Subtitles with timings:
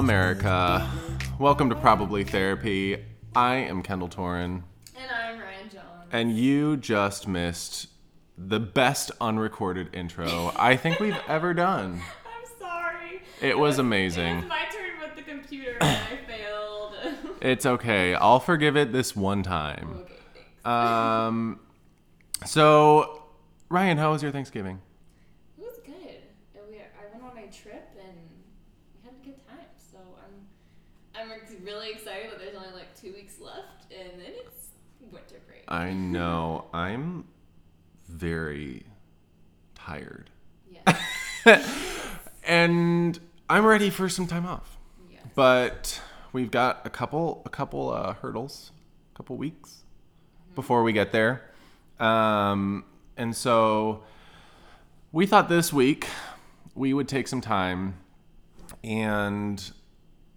[0.00, 0.86] America.
[1.38, 3.02] Welcome to Probably Therapy.
[3.34, 4.62] I am Kendall Torin,
[4.94, 5.82] And I'm Ryan John.
[6.12, 7.88] and you just missed
[8.36, 12.02] the best unrecorded intro I think we've ever done.
[12.26, 13.22] I'm sorry.
[13.40, 14.36] It was It amazing.
[14.36, 16.92] was my turn with the computer and I failed.
[17.40, 18.14] It's okay.
[18.14, 20.00] I'll forgive it this one time.
[20.02, 20.66] okay, thanks.
[20.66, 21.60] Um,
[22.44, 23.22] so,
[23.70, 24.80] Ryan, how was your Thanksgiving?
[25.58, 25.94] it was good.
[26.54, 28.16] And we, I went on a trip and
[28.94, 29.58] we had a good time.
[29.78, 30.34] So I'm
[31.22, 34.68] I'm ex- really excited that there's only like two weeks left and then it's
[35.12, 35.64] winter break.
[35.66, 37.24] I know I'm
[38.08, 38.84] very
[39.74, 40.30] tired.
[40.70, 42.08] yes.
[42.46, 43.18] and
[43.50, 44.78] I'm ready for some time off.
[45.10, 45.20] yes.
[45.34, 46.00] But
[46.32, 48.70] we've got a couple a couple uh, hurdles,
[49.12, 49.82] a couple weeks
[50.54, 51.42] before we get there.
[51.98, 52.84] Um,
[53.16, 54.04] and so
[55.10, 56.06] we thought this week
[56.76, 57.96] we would take some time
[58.84, 59.72] and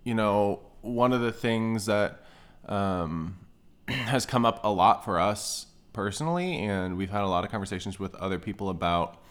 [0.03, 2.23] you know one of the things that
[2.67, 3.38] um,
[3.88, 7.99] has come up a lot for us personally and we've had a lot of conversations
[7.99, 9.21] with other people about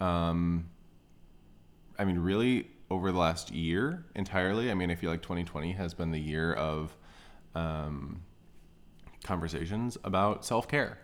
[0.00, 0.70] um,
[1.98, 4.70] I mean, really over the last year entirely.
[4.70, 6.96] I mean, I feel like 2020 has been the year of
[7.54, 8.22] um,
[9.22, 10.98] conversations about self care.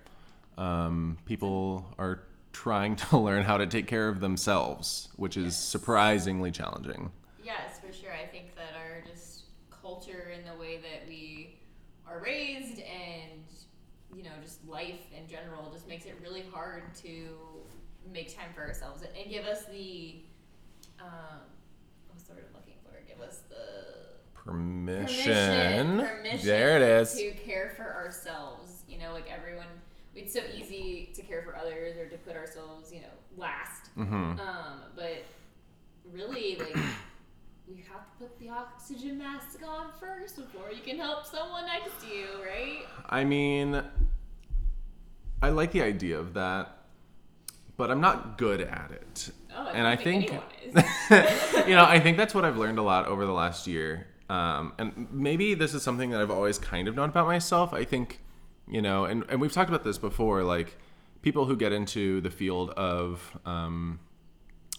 [0.56, 6.50] Um, people are trying to learn how to take care of themselves, which is surprisingly
[6.50, 7.12] challenging.
[7.44, 8.12] Yes, for sure.
[8.12, 11.58] I think that our just culture and the way that we
[12.08, 13.42] are raised and
[14.14, 17.28] you know just life in general just makes it really hard to
[18.12, 20.16] make time for ourselves and, and give us the
[21.00, 21.40] um,
[22.08, 22.92] what's the word I'm looking for?
[23.06, 23.64] Give us the
[24.34, 25.98] Permission.
[25.98, 27.12] permission There it is.
[27.14, 28.82] to care for ourselves.
[28.88, 29.66] You know, like everyone,
[30.14, 33.88] it's so easy to care for others or to put ourselves, you know, last.
[33.94, 34.38] hmm Um,
[34.94, 35.24] but
[36.12, 36.76] really, like,
[37.68, 42.00] you have to put the oxygen mask on first before you can help someone next
[42.02, 42.84] to you, right?
[43.08, 43.82] I mean,
[45.42, 46.84] I like the idea of that,
[47.76, 49.30] but I'm not good at it.
[49.54, 50.30] Oh, and I think,
[51.66, 54.06] you know, I think that's what I've learned a lot over the last year.
[54.28, 57.72] Um, and maybe this is something that I've always kind of known about myself.
[57.72, 58.20] I think,
[58.68, 60.76] you know, and, and we've talked about this before, like
[61.22, 63.98] people who get into the field of um,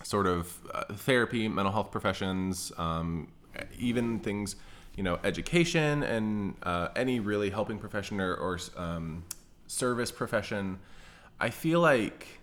[0.08, 3.28] sort of uh, therapy, mental health professions, um,
[3.78, 4.56] even things,
[4.96, 9.26] you know, education and uh, any really helping profession or, or um,
[9.68, 10.80] service profession.
[11.42, 12.40] I feel like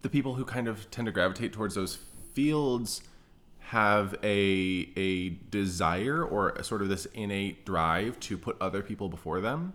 [0.00, 1.98] the people who kind of tend to gravitate towards those
[2.32, 3.02] fields
[3.58, 9.10] have a a desire or a sort of this innate drive to put other people
[9.10, 9.74] before them,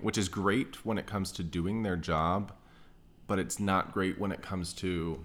[0.00, 2.50] which is great when it comes to doing their job,
[3.28, 5.24] but it's not great when it comes to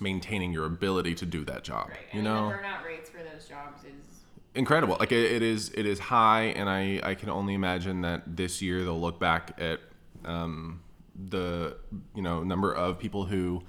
[0.00, 1.88] maintaining your ability to do that job.
[1.88, 1.98] Right.
[2.12, 4.22] You know, the burnout rates for those jobs is
[4.54, 4.96] incredible.
[4.98, 8.62] Like it, it is, it is high, and I, I can only imagine that this
[8.62, 9.80] year they'll look back at
[10.24, 10.80] um,
[11.28, 11.76] the,
[12.14, 13.62] you know, number of people who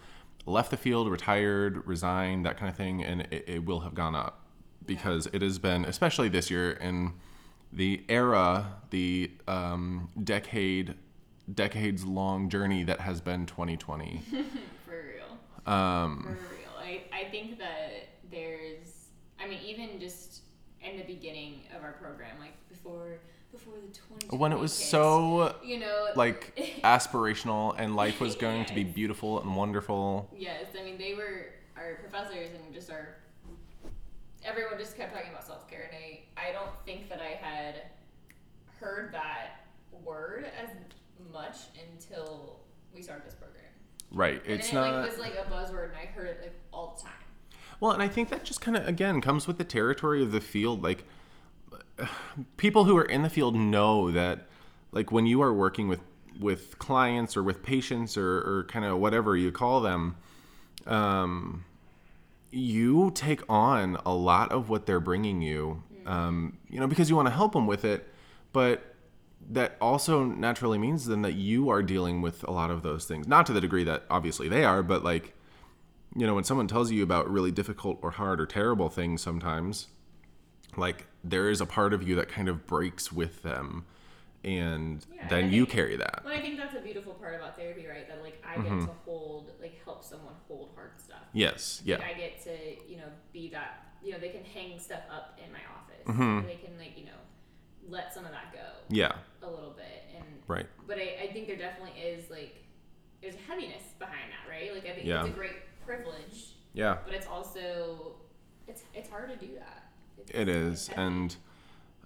[0.45, 4.15] left the field, retired, resigned, that kind of thing, and it, it will have gone
[4.15, 4.45] up
[4.85, 7.13] because it has been, especially this year, in
[7.71, 10.95] the era, the um, decade,
[11.53, 14.21] decades long journey that has been 2020.
[15.65, 15.77] for real.
[15.79, 16.59] Um, For real.
[16.79, 20.41] I, I think that there's, I mean, even just
[20.83, 23.19] in the beginning of our program, like before
[23.51, 28.35] before the 2020 when it was kids, so you know, like aspirational and life was
[28.35, 30.29] going to be beautiful and wonderful.
[30.35, 33.17] Yes, I mean they were our professors and just our
[34.43, 37.75] everyone just kept talking about self care, and I I don't think that I had
[38.79, 39.65] heard that
[40.03, 40.69] word as
[41.31, 41.57] much
[41.91, 42.61] until
[42.93, 43.65] we started this program.
[44.11, 44.41] Right.
[44.43, 46.95] And It's it not like, was like a buzzword, and I heard it like all
[46.97, 47.13] the time.
[47.79, 50.41] Well, and I think that just kind of again comes with the territory of the
[50.41, 50.83] field.
[50.83, 51.05] Like
[52.57, 54.47] people who are in the field know that
[54.91, 56.01] like when you are working with
[56.39, 60.15] with clients or with patients or, or kind of whatever you call them,
[60.87, 61.65] um,
[62.51, 67.15] you take on a lot of what they're bringing you, um, you know, because you
[67.15, 68.07] want to help them with it,
[68.53, 68.90] but
[69.49, 73.27] that also naturally means then that you are dealing with a lot of those things.
[73.27, 75.33] Not to the degree that obviously they are, but like,
[76.15, 79.87] you know, when someone tells you about really difficult or hard or terrible things sometimes,
[80.77, 83.85] like there is a part of you that kind of breaks with them
[84.43, 86.21] and Yeah, then I you think- carry that.
[86.23, 88.07] Well, I think that's a beautiful part about therapy, right?
[88.07, 88.79] That like I Mm-hmm.
[88.79, 91.19] get to hold, like help someone hold hard stuff.
[91.33, 91.97] Yes, yeah.
[91.97, 93.85] Like, I get to, you know, be that.
[94.03, 96.07] You know, they can hang stuff up in my office.
[96.17, 96.47] Mhm.
[96.47, 97.11] They can like, you know,
[97.87, 98.59] let some of that go
[98.89, 99.11] Yeah,
[99.43, 100.67] a little bit, and right.
[100.87, 102.63] but I, I think there definitely is like
[103.21, 104.73] there's a heaviness behind that, right?
[104.73, 105.21] Like I think Yeah.
[105.25, 106.97] it's a great privilege, Yeah.
[107.05, 108.15] but it's also
[108.67, 109.91] it's it's hard to do that.
[110.17, 111.01] It's, It is, heavy.
[111.01, 111.35] and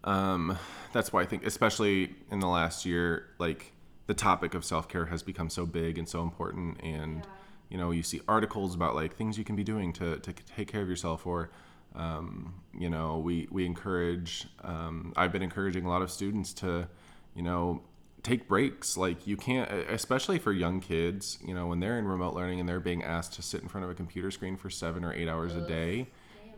[0.03, 0.57] um,
[0.93, 3.73] that's why I think, especially in the last year, like
[4.07, 6.79] the topic of self care has become so big and so important.
[6.83, 7.31] And Yeah.
[7.69, 10.67] you know, you see articles about like things you can be doing to to take
[10.67, 11.49] care of yourself, or
[11.95, 14.47] um, you know, we we encourage.
[14.63, 16.87] Um, I've been encouraging a lot of students to,
[17.35, 17.81] you know.
[18.25, 18.97] Take breaks.
[18.97, 22.67] Like, you can't, especially for young kids, you know, when they're in remote learning and
[22.67, 25.29] they're being asked to sit in front of a computer screen for seven or eight
[25.29, 26.07] hours a day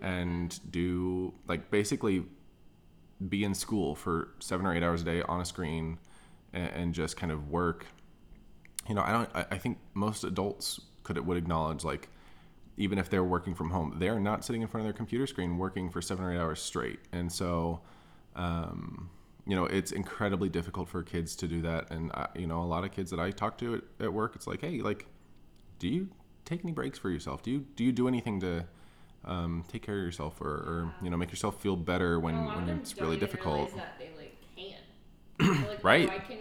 [0.01, 2.23] and do like basically
[3.27, 5.97] be in school for seven or eight hours a day on a screen
[6.53, 7.85] and, and just kind of work.
[8.87, 12.09] You know i don't I, I think most adults could would acknowledge like
[12.77, 15.57] even if they're working from home they're not sitting in front of their computer screen
[15.57, 16.99] working for seven or eight hours straight.
[17.11, 17.81] And so
[18.35, 19.09] um,
[19.47, 22.65] you know it's incredibly difficult for kids to do that and I, you know a
[22.65, 25.07] lot of kids that i talk to at, at work it's like hey like
[25.79, 26.09] do you
[26.45, 28.65] take any breaks for yourself do you do you do anything to
[29.25, 32.45] um, take care of yourself or, or you know make yourself feel better when, And
[32.45, 34.33] a lot of when it's really difficult they like
[35.39, 36.09] like, Right.
[36.09, 36.37] Oh, I can,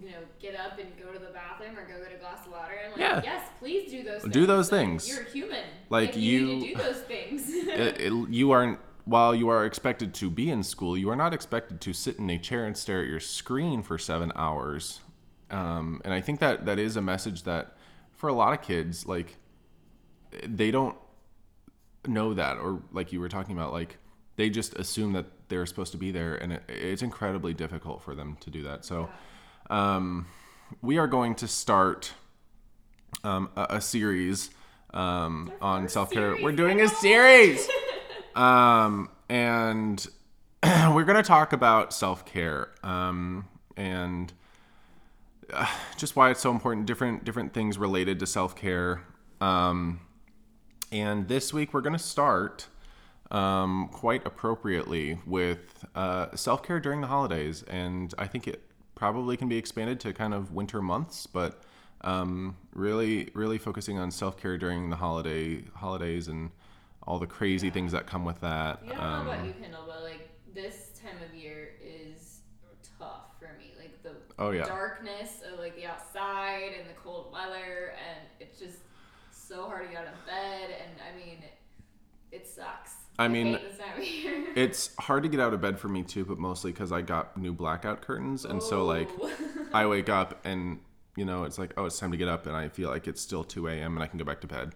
[0.00, 2.52] you know, get up and go to the bathroom or go get a glass of
[2.52, 2.72] water.
[2.82, 3.20] And like, Yeah.
[3.22, 4.22] yes, please do those.
[4.22, 4.46] Do things.
[4.46, 5.08] those things.
[5.16, 5.64] You're human.
[5.90, 7.42] Like, you, you- do those things.
[7.66, 11.34] it, it, you aren't while you are expected to be in school you are not
[11.34, 15.00] expected to sit in a chair and stare at your screen for seven hours.
[15.50, 17.76] Um, and i think that that is a message that
[18.12, 19.36] for a lot of kids like
[20.46, 20.94] they don't
[22.06, 23.98] know that or like you were talking about like
[24.36, 28.14] they just assume that they're supposed to be there and it, it's incredibly difficult for
[28.14, 28.84] them to do that.
[28.84, 29.10] So
[29.68, 30.26] um,
[30.80, 32.12] we are going to start
[33.22, 34.50] um, a, a series
[34.94, 36.38] um, on self-care.
[36.42, 37.68] We're doing a series
[38.34, 40.06] um, and
[40.62, 43.46] we're going to talk about self-care um,
[43.76, 44.32] and
[45.52, 45.66] uh,
[45.96, 49.02] just why it's so important different different things related to self-care.
[49.40, 50.00] Um,
[50.92, 52.66] and this week we're going to start
[53.30, 57.62] um, quite appropriately with uh, self-care during the holidays.
[57.64, 58.62] And i think it
[58.94, 61.62] probably can be expanded to kind of winter months but
[62.02, 66.50] um, really really focusing on self-care during the holiday holidays and
[67.06, 69.84] all the crazy things that come with that You don't um, know about you, Kendall,
[69.86, 72.40] but like this time of year is
[72.98, 73.72] tough for me.
[73.78, 74.66] Like the Oh, yeah.
[74.66, 78.78] darkness of like the outside and the cold weather, and it's just
[79.30, 80.70] so hard to get out of bed.
[80.82, 81.38] And I mean,
[82.32, 82.92] it sucks.
[83.18, 84.46] I mean, hate this time of year.
[84.56, 87.36] it's hard to get out of bed for me too but mostly because i got
[87.36, 89.30] new blackout curtains and so like Oh.
[89.74, 90.80] I wake up and
[91.16, 93.20] you know it's like oh it's time to get up and I feel like it's
[93.20, 93.94] still 2 a.m.
[93.94, 94.74] and I can go back to bed.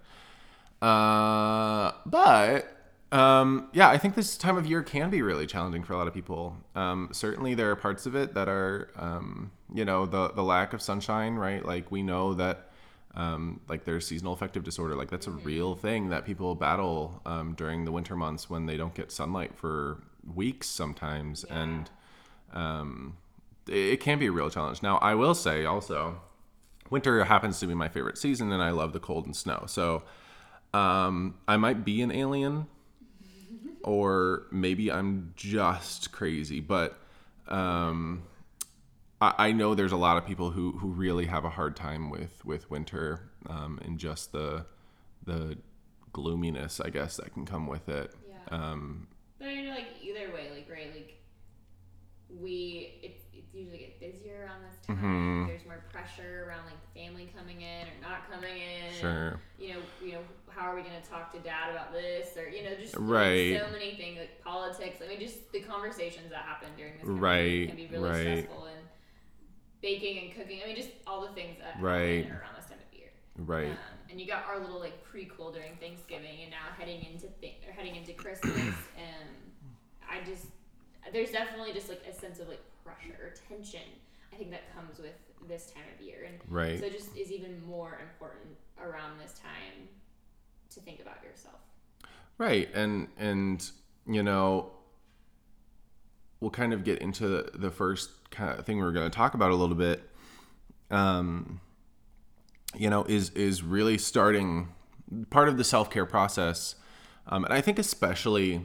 [0.85, 2.71] Uh, but
[3.13, 6.09] um, yeah, I think this time of year can be really challenging for a lot
[6.09, 6.57] of people.
[6.75, 10.73] Um, certainly, there are parts of it that are um, you know the the lack
[10.73, 11.65] of sunshine, right?
[11.65, 12.71] Like we know that.
[13.17, 17.55] Um, like there's seasonal affective disorder like that's a real thing that people battle um,
[17.55, 20.03] during the winter months when they don't get sunlight for
[20.35, 21.63] weeks sometimes Yeah.
[21.63, 21.91] and
[22.53, 23.17] um,
[23.69, 24.83] it it can be a real challenge.
[24.83, 26.23] Now, I will say also,
[26.91, 29.63] winter happens to be my favorite season, and I love the cold and snow.
[29.69, 30.03] So,
[30.75, 32.67] um, I might be an alien,
[33.83, 36.99] or maybe I'm just crazy, but
[37.49, 38.23] um,
[39.21, 42.11] I, I know there's a lot of people who who really have a hard time
[42.11, 44.67] with with winter um, and just the
[45.25, 45.59] the
[46.13, 48.13] gloominess, I guess, that can come with it.
[48.51, 48.59] Yeah.
[48.59, 49.09] Um,
[49.39, 51.17] But I know, like either way, like right, like
[52.41, 53.21] we it,
[53.53, 54.97] usually get busier around this time.
[54.99, 55.47] Mhm.
[55.49, 58.93] There's more pressure around like family coming in or not coming in.
[59.01, 59.41] sure.
[59.59, 60.21] You know, you know,
[60.55, 63.59] how are we going to talk to dad about this, or you know, just Right.
[63.59, 65.01] so many things like politics.
[65.05, 68.21] I mean, just the conversations that happen during this time Right, can be really right.
[68.45, 68.87] stressful and
[69.81, 70.61] baking and cooking.
[70.63, 72.25] I mean, just all the things that Right.
[72.25, 73.11] happen around this time of year.
[73.37, 73.69] Right.
[73.69, 77.63] Um, and you got our little like prequel during Thanksgiving, and now heading into th-
[77.67, 78.55] or heading into Christmas,
[78.97, 79.29] and
[80.09, 80.47] I just
[81.13, 83.83] there's definitely just like a sense of like pressure or tension.
[84.33, 85.15] I think that comes with
[85.47, 86.79] this time of year, and Right.
[86.81, 89.89] so it just is even more important around this time
[90.75, 91.57] to think about yourself.
[92.39, 93.71] Right, and and
[94.07, 94.71] you know,
[96.41, 99.35] we'll kind of get into the, the first kind of thing we're going to talk
[99.35, 100.03] about a little bit.
[100.91, 101.61] Um,
[102.77, 104.69] you know, is is really starting
[105.31, 106.75] part of the self care process,
[107.27, 108.61] um, and I think especially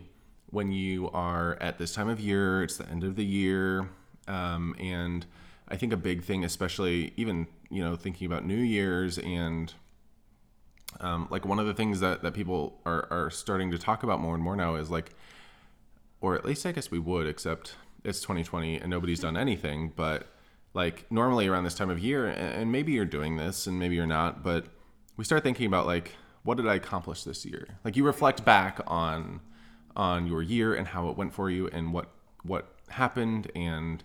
[0.49, 3.87] when you are at this time of year, it's the end of the year,
[4.27, 5.25] um, and
[5.67, 9.71] I think a big thing, especially even you know thinking about New Year's and
[10.99, 14.19] um, like one of the things that, that people are, are starting to talk about
[14.19, 15.11] more and more now is like
[16.21, 20.27] or at least i guess we would except it's 2020 and nobody's done anything but
[20.73, 24.05] like normally around this time of year and, maybe you're doing this and maybe you're
[24.05, 24.65] not but
[25.17, 27.67] we start thinking about like what did I accomplish this year?
[27.83, 29.41] Like you reflect back on
[29.95, 32.09] on your year and how it went for you and what
[32.43, 34.03] what happened and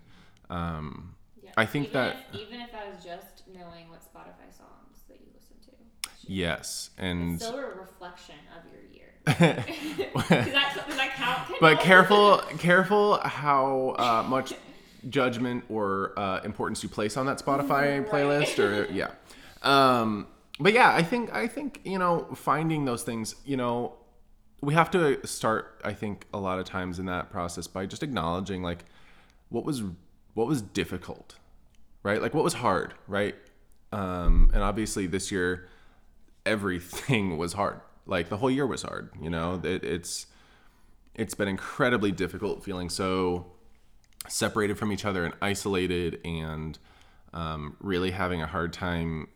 [0.49, 1.51] um, Yeah.
[1.57, 5.19] I think even that if, even if I was just knowing what Spotify songs that
[5.19, 9.11] you listen to, yes and it's still a reflection of your year.
[9.25, 11.59] Does that, does that count?
[11.59, 14.53] but careful careful how uh, much
[15.09, 18.07] judgment or uh, importance you place on that spotify Right.
[18.07, 19.11] playlist or yeah
[19.63, 20.27] um,
[20.59, 23.93] but yeah i think i think you know finding those things you know
[24.61, 28.03] we have to start i think a lot of times in that process by just
[28.03, 28.85] acknowledging like
[29.49, 29.83] what was
[30.33, 31.35] what was difficult
[32.03, 33.35] right like what was hard right
[33.91, 35.67] um, and obviously this year
[36.45, 37.81] everything was hard.
[38.05, 39.59] Like the whole year was hard you know?
[39.63, 40.27] It, it's
[41.15, 43.45] it's been incredibly difficult feeling so
[44.27, 46.77] separated from each other and isolated and
[47.33, 49.27] um, really having a hard time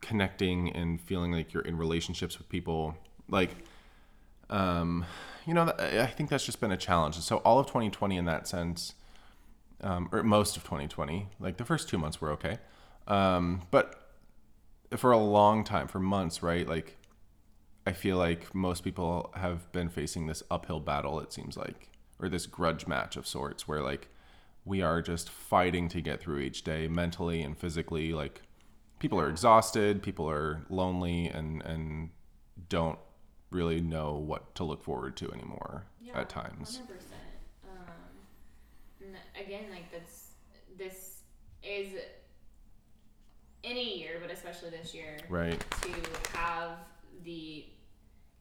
[0.00, 2.94] connecting and feeling like you're in relationships with people.
[3.28, 3.50] Like
[4.50, 5.06] um,
[5.46, 7.16] you know i think that's just been a challenge.
[7.16, 8.94] So all of 2020 in that sense
[9.80, 12.58] um, or most of 2020 like the first two months were okay.
[13.06, 14.03] Um, but
[14.98, 16.68] for a long time for months right?
[16.68, 16.96] Like
[17.86, 22.30] i feel like most people have been facing this uphill battle it seems like or
[22.30, 24.08] this grudge match of sorts where like
[24.64, 28.12] we are just fighting to get through each day mentally and physically.
[28.12, 28.42] Like
[28.98, 32.10] people are exhausted people are lonely and and
[32.68, 32.98] don't
[33.50, 35.84] really know what to look forward to anymore
[36.14, 36.78] at times.
[36.78, 37.20] Hundred percent.
[37.64, 40.30] Um, and again, like that's
[40.78, 41.20] this
[41.62, 41.92] is
[43.64, 45.92] any year, but especially this year, right to
[46.38, 46.78] have
[47.24, 47.64] the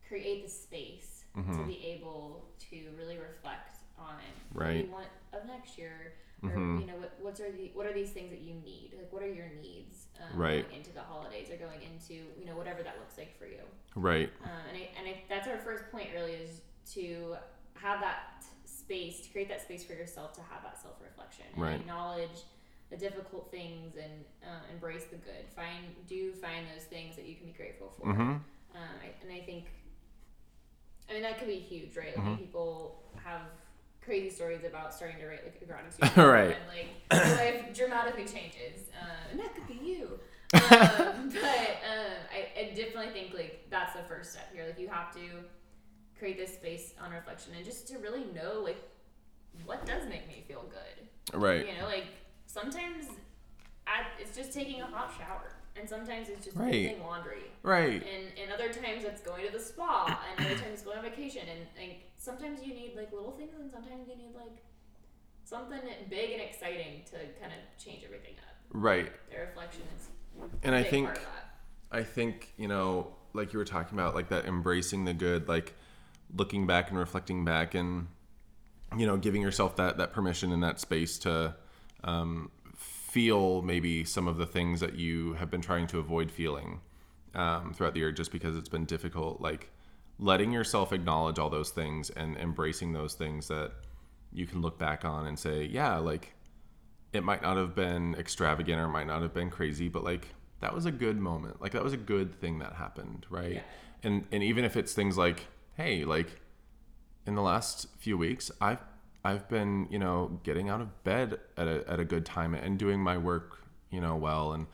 [0.07, 4.15] create the space to be able to really reflect on
[4.51, 4.85] what Right.
[4.85, 6.13] you want of next year,
[6.43, 6.81] or Mhm.
[6.81, 8.93] you know what what's are the what are these things that you need?
[8.95, 10.63] Like what are your needs um, Right.
[10.67, 13.61] going into the holidays or going into you know whatever that looks like for you.
[13.95, 16.61] right Um, and I, and I, that's our first point really is
[16.93, 17.35] to
[17.75, 21.79] have that space, to create that space for yourself to have that self reflection Right.
[21.79, 22.43] acknowledge
[22.89, 25.47] the difficult things and uh, embrace the good.
[25.55, 28.07] Find do find those things that you can be grateful for.
[28.07, 28.21] mm-hmm.
[28.21, 29.65] Um, I, and I think,
[31.09, 32.15] I mean, that could be huge, right?
[32.17, 32.37] Like Mhm.
[32.39, 33.41] people have
[34.01, 36.55] crazy stories about starting to write like a gratitude Right.
[36.57, 40.19] and like your life dramatically changes, uh, and that could be you.
[40.53, 44.65] um, but um, I, I definitely think like that's the first step here.
[44.65, 45.43] Like you have to
[46.17, 48.77] create this space on reflection and just to really know like
[49.65, 51.39] what does make me feel good.
[51.39, 52.05] right You know, like
[52.53, 53.05] sometimes
[53.87, 56.87] I, it's just taking a hot shower, and sometimes it's just Right.
[56.89, 60.73] folding laundry, right and and other times it's going to the spa, and other times
[60.73, 64.15] it's going on vacation, and like sometimes you need like little things, and sometimes you
[64.15, 64.57] need like
[65.43, 65.79] something
[66.09, 68.55] big and exciting to kind of change everything up.
[68.71, 70.07] right The reflection is
[70.63, 71.39] and i think part of that.
[71.91, 75.75] I think, you know, like you were talking about, like that embracing the good, like
[76.35, 78.07] looking back and reflecting back and,
[78.97, 81.53] you know, giving yourself that, that permission and that space to
[82.03, 86.81] um, feel maybe some of the things that you have been trying to avoid feeling
[87.35, 89.39] um, throughout the year just because it's been difficult.
[89.41, 89.69] Like
[90.19, 93.71] letting yourself acknowledge all those things and embracing those things that
[94.31, 96.33] you can look back on and say, yeah, like
[97.13, 100.29] it might not have been extravagant or it might not have been crazy, but like
[100.61, 101.61] that was a good moment.
[101.61, 103.53] Like that was a good thing that happened, right?
[103.53, 103.61] Yeah.
[104.01, 105.45] And and even if it's things like,
[105.75, 106.39] hey, like
[107.25, 108.79] in the last few weeks, I've
[109.23, 112.77] I've been, you know, getting out of bed at a at a good time and
[112.77, 114.67] doing my work, you know, well and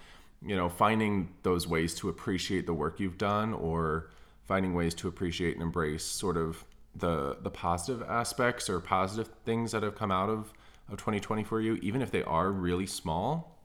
[0.45, 4.09] you know, finding those ways to appreciate the work you've done or
[4.45, 6.63] finding ways to appreciate and embrace sort of
[6.95, 10.53] the the positive aspects or positive things that have come out of
[10.91, 13.57] of 2020 for you, even if they are really small.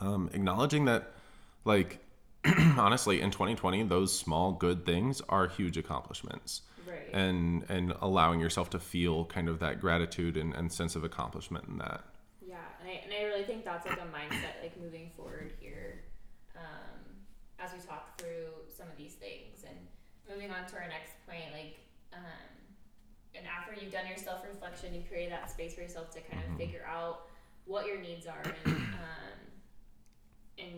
[0.00, 1.12] Um, acknowledging that,
[1.64, 2.04] like,
[2.76, 7.08] honestly, in 2020, those small good things are huge accomplishments, Right.
[7.12, 11.66] and and allowing yourself to feel kind of that gratitude and, and sense of accomplishment
[11.68, 12.04] in that.
[12.44, 16.02] Yeah, and I, and I really think that's like a mindset like moving forward here
[16.56, 17.00] um,
[17.58, 19.76] as we talk through some of these things and
[20.28, 21.78] moving on to our next point like
[22.12, 22.50] um,
[23.34, 26.56] and after you've done your self-reflection you create that space for yourself to kind of
[26.56, 27.26] figure out
[27.64, 29.38] what your needs are and um,
[30.58, 30.76] and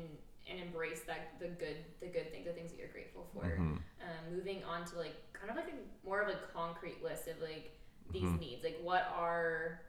[0.49, 3.81] and embrace that the good the good things the things that you're grateful for Mhm.
[4.03, 7.41] um, moving on to like kind of like a more of a concrete list of
[7.41, 7.73] like
[8.11, 8.39] these Mhm.
[8.41, 9.81] needs like what are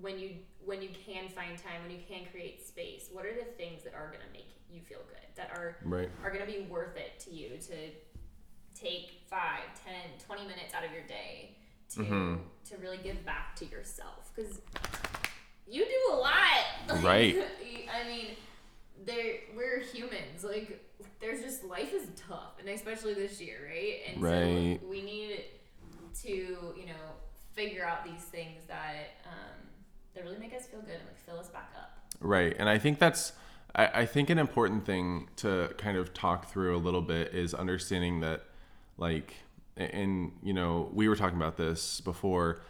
[0.00, 3.44] when you when you can find time when you can create space what are the
[3.44, 6.10] things that are going to make you feel good that are Right.
[6.22, 7.90] are going to be worth it to you to
[8.74, 11.56] take 5 10 20 minutes out of your day
[11.90, 12.44] to Mhm.
[12.64, 14.60] to really give back to yourself because
[15.66, 17.36] you do a lot Like, Right.
[17.90, 18.36] i mean
[19.04, 20.44] there we're humans.
[20.44, 20.84] Like
[21.20, 24.00] there's just life is tough, and especially this year, right?
[24.08, 24.80] And Right.
[24.80, 25.44] so we need
[26.22, 27.14] to you know
[27.54, 29.56] figure out these things that um,
[30.14, 31.98] that really make us feel good and like fill us back up.
[32.20, 32.54] Right.
[32.58, 33.32] And I think that's,
[33.74, 37.54] I, I think an important thing to kind of talk through a little bit is
[37.54, 38.44] understanding that,
[38.98, 39.34] like,
[39.76, 42.60] and, you know, we were talking about this before.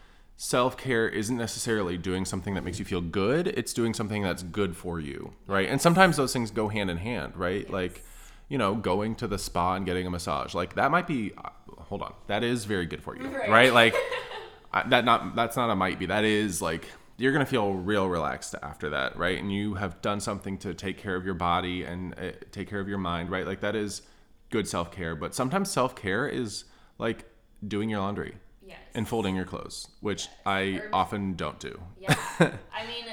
[0.43, 4.43] Self care isn't necessarily doing something that makes you feel good, it's doing something that's
[4.43, 5.35] good for you.
[5.47, 5.69] Right.
[5.69, 7.69] And sometimes those things go hand in hand, right?
[7.69, 8.03] Like,
[8.49, 10.55] you know, going to the spa and getting a massage.
[10.55, 11.51] Like, that might be, uh,
[11.83, 13.27] hold on, that is very good for you.
[13.27, 13.51] Right.
[13.51, 13.75] right?
[13.75, 13.95] Like,
[14.73, 16.87] I- that not that's not a might be that is like
[17.19, 20.97] you're gonna feel real relaxed after that right and you have done something to take
[20.97, 24.01] care of your body and uh, take care of your mind right like that is
[24.49, 26.65] good self-care but sometimes self-care is
[26.99, 27.27] like
[27.69, 28.50] doing your laundry Yes.
[28.95, 33.07] And folding your clothes which i Or- often don't do Yeah, I mean,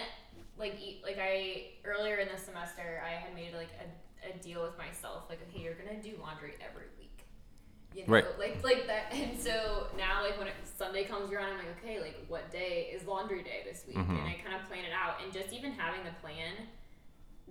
[0.57, 3.87] like e- like I earlier in the semester, I had made like a,
[4.29, 7.17] a deal with myself, like okay, you're gonna do laundry every week,
[7.95, 8.25] you know, Right.
[8.39, 9.05] like like that.
[9.13, 12.89] And so now, like when it, Sunday comes around, I'm like, okay, like what day
[12.93, 13.97] is laundry day this week?
[13.97, 14.15] Mm-hmm.
[14.17, 16.53] And I kind of plan it out, and just even having the plan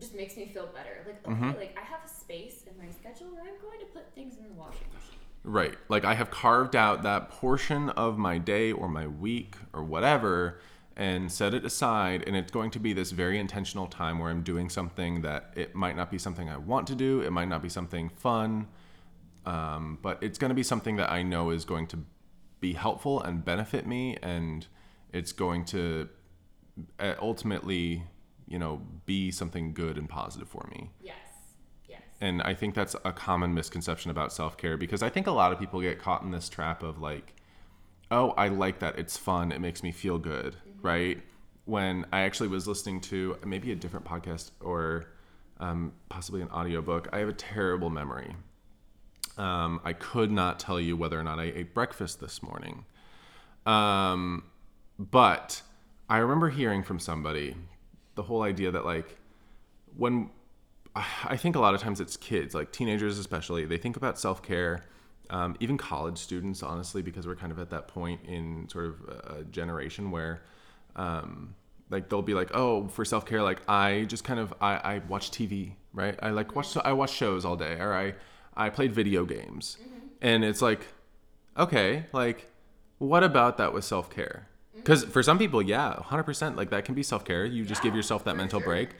[0.00, 1.02] just makes me feel better.
[1.06, 1.59] Like okay, Mm-hmm.
[1.59, 4.45] like I have a space in my schedule where I'm going to put things in
[4.45, 5.23] the washing machine.
[5.46, 5.76] Right.
[5.88, 10.58] Like I have carved out that portion of my day or my week or whatever
[10.96, 14.42] and set it aside and it's going to be this very intentional time where I'm
[14.42, 17.62] doing something that it might not be something I want to do, it might not
[17.62, 18.66] be something fun,
[19.44, 21.98] um, but it's going to be something that I know is going to
[22.58, 24.66] be helpful and benefit me and
[25.12, 26.08] it's going to
[26.98, 28.02] uh, ultimately,
[28.48, 30.90] you know, be something good and positive for me.
[31.00, 31.14] Yes,
[32.20, 35.52] And I think that's a common misconception about self care because I think a lot
[35.52, 37.35] of people get caught in this trap of like,
[38.11, 38.99] oh, I like that.
[38.99, 39.52] It's fun.
[39.52, 40.56] It makes me feel good.
[40.80, 41.23] Right.
[41.64, 45.07] When I actually was listening to maybe a different podcast or
[45.59, 48.35] um, possibly an audiobook, I have a terrible memory.
[49.37, 52.85] Um, I could not tell you whether or not I ate breakfast this morning.
[53.66, 54.44] Um,
[54.98, 55.61] but
[56.09, 57.57] I remember hearing from somebody
[58.14, 59.16] the whole idea that, like,
[59.96, 60.31] when
[61.24, 64.42] I think a lot of times it's kids, like teenagers especially, they think about self
[64.42, 64.85] care.
[65.28, 68.94] Um, even college students, honestly, because we're kind of at that point in sort of
[69.38, 70.42] a generation where,
[70.94, 71.56] um,
[71.90, 75.02] like they'll be like, oh, for self care, like I just kind of I, I
[75.09, 76.16] watch TV, right?
[76.22, 78.14] I like watch I watch shows all day, or I
[78.56, 79.78] I played video games,
[80.22, 80.87] and it's like,
[81.56, 82.50] okay, like
[82.98, 84.48] what about that was self care?
[84.82, 87.44] Because for some people, yeah, hundred percent, like that can be self care.
[87.44, 88.90] You just give yourself that mental sure, break.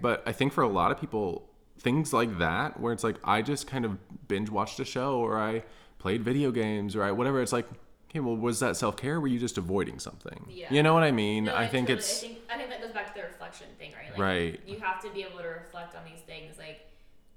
[0.00, 3.42] But I think for a lot of people, things like that, where it's like I
[3.42, 5.62] just kind of binge watched a show or I
[5.98, 7.66] played video games or I whatever, it's like,
[8.10, 9.16] okay, well, was that self care?
[9.16, 10.46] Or were you just avoiding something?
[10.54, 10.66] Yeah.
[10.70, 11.44] You know what I mean?
[11.46, 13.66] No, I think totally- it's I think, I think that goes back to the reflection
[13.78, 14.10] thing, right?
[14.10, 14.60] Like, Right.
[14.66, 16.56] You have to be able to reflect on these things.
[16.58, 16.80] Like,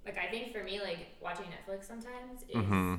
[0.05, 2.95] like I think for me, like watching Netflix sometimes is Mm-hmm.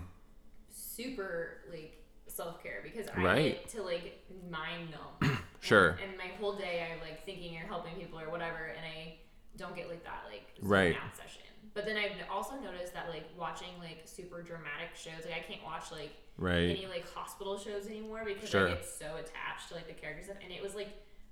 [0.71, 1.95] super like
[2.27, 3.53] self care because I Right.
[3.63, 5.39] get to like mind numb.
[5.61, 5.89] Sure.
[6.01, 9.17] And, and my whole day I'm like thinking or helping people or whatever, and I
[9.59, 10.97] don't get like that like Right.
[10.97, 11.43] out session.
[11.75, 15.63] But then I've also noticed that like watching like super dramatic shows, like I can't
[15.63, 16.71] watch like right.
[16.71, 18.69] any like hospital shows anymore because Sure.
[18.69, 20.89] I get so attached to like the characters stuff, and it was like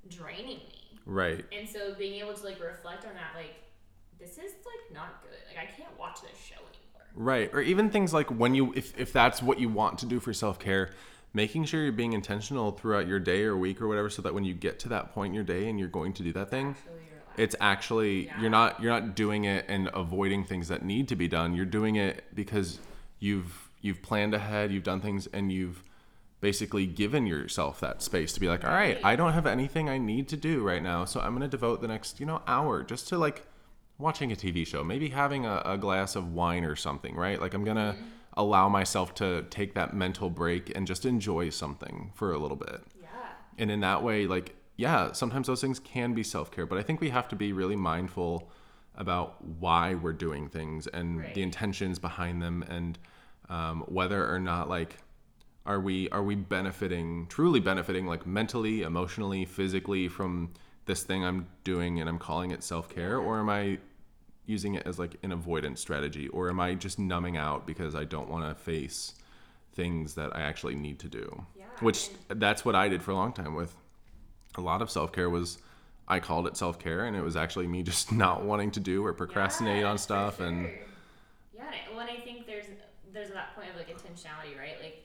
[0.08, 1.00] draining me.
[1.06, 1.44] Right.
[1.56, 3.54] And so being able to like reflect on that, like
[4.18, 5.38] this is like not good.
[5.48, 7.06] Like I can't watch this show anymore.
[7.14, 7.50] Right.
[7.52, 10.32] Or even things like when you, if, if that's what you want to do for
[10.32, 10.90] self care,
[11.34, 14.44] making sure you're being intentional throughout your day or week or whatever, so that when
[14.44, 16.68] you get to that point in your day and you're going to do that thing,
[16.70, 16.92] Actually.
[17.36, 18.40] It's actually Yeah.
[18.40, 21.64] you're not you're not doing it and avoiding things that need to be done you're
[21.64, 22.78] doing it because
[23.18, 25.82] you've you've planned ahead you've done things and you've
[26.40, 29.98] basically given yourself that space to be like all right i don't have anything i
[29.98, 32.82] need to do right now so i'm going to devote the next you know hour
[32.82, 33.46] just to like
[33.98, 37.54] watching a tv show maybe having a, a glass of wine or something right like
[37.54, 38.04] i'm going to mm-hmm.
[38.34, 42.82] allow myself to take that mental break and just enjoy something for a little bit
[43.00, 43.08] yeah.
[43.56, 47.00] and in that way like yeah sometimes those things can be self-care but i think
[47.00, 48.50] we have to be really mindful
[48.94, 51.34] about why we're doing things and Right.
[51.34, 52.98] the intentions behind them and
[53.48, 54.96] um, whether or not like
[55.66, 60.50] are we are we benefiting truly benefiting like mentally emotionally physically from
[60.86, 63.18] this thing i'm doing and i'm calling it self-care?
[63.18, 63.78] Or am i
[64.46, 66.28] using it as like an avoidance strategy?
[66.28, 69.14] Or am i just numbing out because i don't want to face
[69.74, 71.44] things that i actually need to do?
[71.58, 73.74] Yeah, which that's what i did for a long time with
[74.56, 75.58] a lot of self-care was
[76.08, 79.12] i called it self-care and it was actually me just not wanting to do or
[79.12, 80.78] procrastinate Yeah, on stuff and sure.
[81.54, 82.66] yeah and I- well, and I think there's
[83.12, 85.02] there's that point of like intentionality right like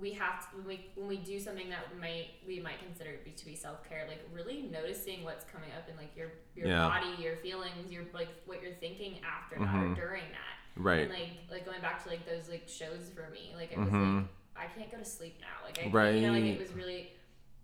[0.00, 3.24] we have to when we when we do something that might we might consider to
[3.24, 6.68] be, to be self care, like really noticing what's coming up in like your your
[6.68, 6.88] Yeah.
[6.88, 9.92] body, your feelings, your like what you're thinking after that Mhm.
[9.92, 10.80] or during that.
[10.80, 11.00] Right.
[11.02, 13.88] And like like going back to like those like shows for me, like it was
[13.90, 14.26] Mhm.
[14.56, 15.66] like I can't go to sleep now.
[15.66, 17.10] Like I can't- you know like it was really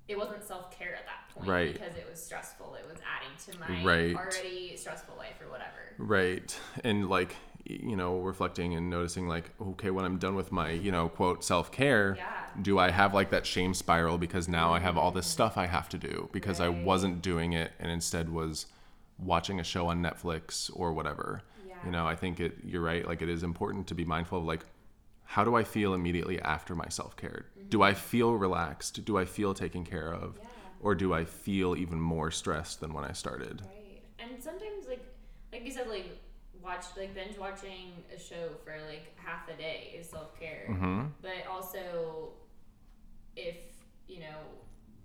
[0.08, 1.72] it wasn't self care at that point Right.
[1.72, 2.74] because it was stressful.
[2.74, 4.16] It was adding to my Right.
[4.16, 5.70] already stressful life or whatever.
[5.98, 6.58] Right.
[6.84, 10.92] And like, you know, reflecting and noticing, like, okay, when I'm done with my, you
[10.92, 12.32] know, quote, self care, Yeah.
[12.62, 15.32] do I have like that shame spiral because now I have all this mm-hmm.
[15.32, 18.66] stuff I have to do because I wasn't doing it and instead was
[19.18, 21.42] watching a show on Netflix or whatever.
[21.66, 21.74] Yeah.
[21.84, 23.06] You know, I think it, you're right.
[23.06, 24.64] Like, it is important to be mindful of, like,
[25.26, 27.46] how do I feel immediately after my self care?
[27.70, 29.04] Do I feel relaxed?
[29.04, 30.40] Do I feel taken care of?
[30.42, 30.50] Yeah.
[30.80, 33.62] Or do I feel even more stressed than when I started?
[33.62, 34.02] Right.
[34.34, 35.00] And sometimes like
[35.52, 36.06] like you said, like
[36.62, 40.66] watch like binge watching a show for like half a day is self care.
[40.66, 41.78] hmm But also
[43.44, 43.54] if,
[44.08, 44.42] you know,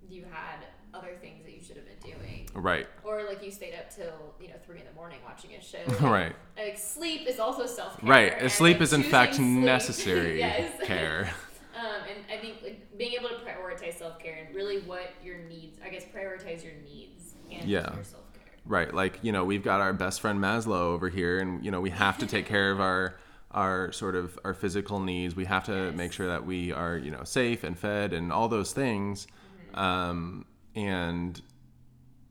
[0.08, 2.48] you had other things that you should have been doing.
[2.54, 2.86] Right.
[3.02, 5.78] Or like you stayed up till, you know, three in the morning watching a show.
[6.06, 6.34] Right.
[6.56, 8.08] Like sleep is also self care.
[8.10, 8.50] Right.
[8.50, 10.72] Sleep is in fact necessary yes.
[10.84, 11.30] care.
[11.74, 15.38] Um, and I think like being able to prioritize self care and really what your
[15.38, 17.94] needs, I guess, prioritize your needs and Yeah.
[17.94, 18.52] your self care.
[18.66, 18.92] Right.
[18.92, 21.88] Like, you know, we've got our best friend Maslow over here and, you know, we
[21.90, 23.16] have to take care of our
[23.52, 25.34] our sort of our physical needs.
[25.34, 25.96] We have to Yes.
[25.96, 29.26] make sure that we are, you know, safe and fed and all those things.
[29.74, 31.40] Um, and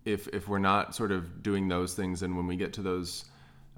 [0.05, 3.25] if if we're not sort of doing those things and when we get to those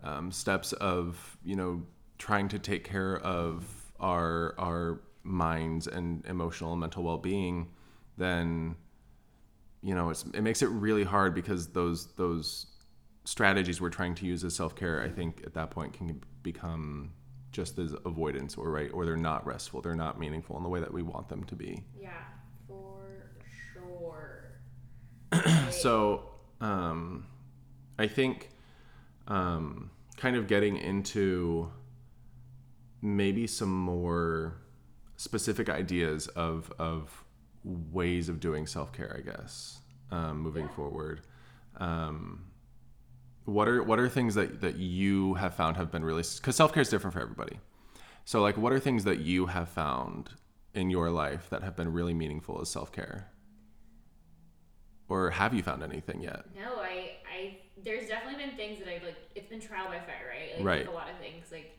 [0.04, 1.84] um, steps of, you know,
[2.18, 3.66] trying to take care of
[4.00, 7.70] our our minds and emotional and mental well-being,
[8.18, 8.76] then
[9.82, 12.68] you know it makes it really hard because those those
[13.26, 17.12] strategies we're trying to use as self-care i think at that point can become
[17.54, 20.80] just as avoidance or right or they're not restful they're not meaningful in the way
[20.80, 21.84] that we want them to be.
[21.98, 22.10] Yeah,
[22.68, 23.32] for
[23.74, 24.60] sure.
[25.70, 26.24] so
[26.62, 27.26] um,
[28.00, 28.50] i think
[29.28, 31.72] um, kind of getting into
[33.02, 34.56] maybe some more
[35.16, 37.24] specific ideas of of
[37.64, 39.80] ways of doing self-care i guess
[40.12, 40.76] um, moving Yeah.
[40.76, 41.22] forward.
[41.78, 42.46] Um,
[43.46, 46.82] what are what are things that that you have found have been really because self-care
[46.82, 47.60] is different for everybody.
[48.26, 50.30] So like what are things that you have found
[50.74, 53.28] in your life that have been really meaningful as self-care
[55.10, 59.04] or have you found anything yet No, I, I, there's definitely been things that I've
[59.04, 59.18] like.
[59.36, 60.56] It's been trial by fire, right?
[60.58, 60.80] Like Right.
[60.86, 61.78] with a lot of things, like,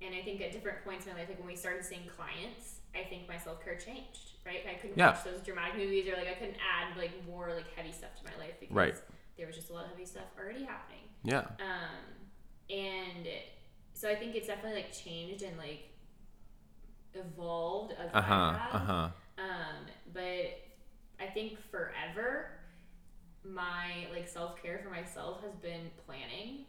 [0.00, 2.80] and I think at different points in my life, like when we started seeing clients,
[2.94, 4.62] I think my self care changed, right?
[4.68, 5.10] I couldn't Yeah.
[5.10, 8.24] watch those dramatic movies, or like I couldn't add like more like heavy stuff to
[8.24, 8.94] my life because Right.
[9.36, 11.04] there was just a lot of heavy stuff already happening.
[11.24, 12.06] yeah Um,
[12.70, 13.26] and
[13.92, 15.90] so I think it's definitely like changed and like
[17.14, 19.08] evolved as uh-huh uh-huh
[19.38, 20.60] Um, but
[21.20, 22.50] I think forever,
[23.44, 26.64] my like self care for myself has been planning,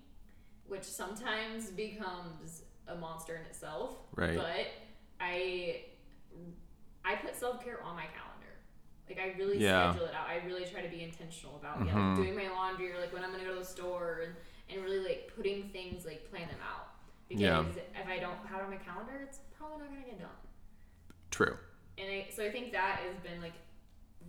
[0.67, 3.97] which sometimes becomes a monster in itself.
[4.15, 4.35] Right.
[4.35, 4.67] But
[5.19, 5.81] I,
[7.05, 8.35] I put self care on my calendar.
[9.07, 9.91] Like I really Yeah.
[9.91, 10.27] schedule it out.
[10.27, 12.15] I really try to be intentional about yeah, Mhm.
[12.17, 14.35] like doing my laundry or like when I'm gonna go to the store and,
[14.69, 16.87] and really like putting things like plan them out.
[17.27, 17.63] Because Yeah.
[18.01, 20.29] if I don't have it on my calendar, it's probably not gonna get done
[21.31, 21.55] true
[21.99, 23.53] and I, so I think that has been like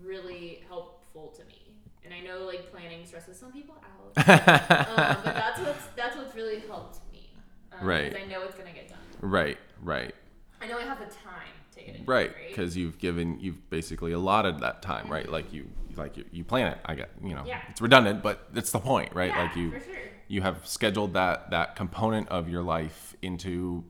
[0.02, 1.74] really helpful to me.
[2.04, 6.34] And I know like planning stresses some people out, um, but that's what's that's what's
[6.34, 7.30] really helped me.
[7.72, 8.10] Um, Right.
[8.12, 8.98] Because I know it's gonna get done.
[9.20, 10.14] right right
[10.62, 12.02] I know I have the time to get it.
[12.06, 12.48] right Done, right.
[12.50, 16.68] because you've given you've basically allotted that time right like you like you, you plan
[16.72, 17.60] it i get you know Yeah.
[17.68, 19.94] it's redundant but it's the point right yeah, like you for sure.
[20.28, 23.84] you have scheduled that that component of your life into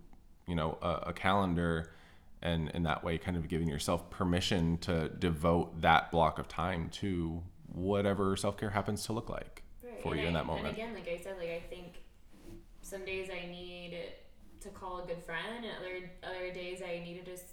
[0.47, 1.91] you know a, a calendar
[2.43, 6.89] and in that way kind of giving yourself permission to devote that block of time
[6.91, 10.01] to whatever self-care happens to look like Right.
[10.03, 12.03] for and you in that moment And again, like I said, like I think
[12.83, 13.97] some days I need
[14.61, 17.45] to call a good friend, and other other days I need to just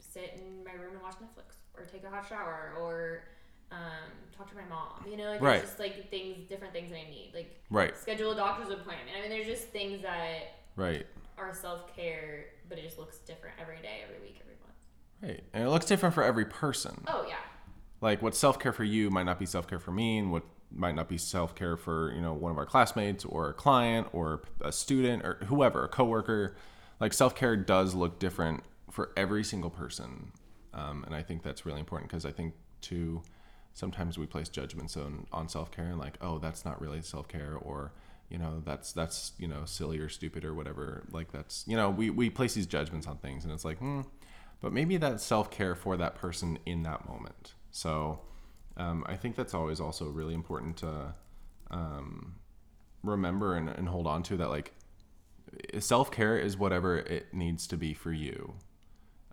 [0.00, 3.24] sit in my room and watch Netflix, or take a hot shower, or
[3.70, 5.04] um, talk to my mom.
[5.08, 5.56] You know, like Right.
[5.58, 9.10] there's just like things, different things that I need, like right schedule a doctor's appointment.
[9.16, 13.56] I mean, there's just things that right are self care, but it just looks different
[13.60, 14.76] every day, every week, every month.
[15.22, 17.04] right and it looks different for every person.
[17.06, 17.36] Oh yeah,
[18.00, 21.08] like what self-care for you might not be self-care for me and what might not
[21.08, 25.24] be self-care for you know one of our classmates or a client or a student
[25.24, 26.56] or whoever a coworker.
[27.00, 30.32] Like self-care does look different for every single person
[30.74, 33.22] um, and i think that's really important because i think too
[33.74, 37.92] sometimes we place judgments on on self-care and like oh that's not really self-care or
[38.28, 41.88] you know that's that's you know silly or stupid or whatever like that's you know
[41.88, 44.02] we we place these judgments on things and it's like hmm,
[44.60, 47.54] but maybe that's self care for that person in that moment.
[47.70, 48.20] So
[48.76, 51.14] um, I think that's always also really important to
[51.70, 52.36] um,
[53.02, 54.74] remember and, and hold on to that like
[55.78, 58.54] self care is whatever it needs to be for you.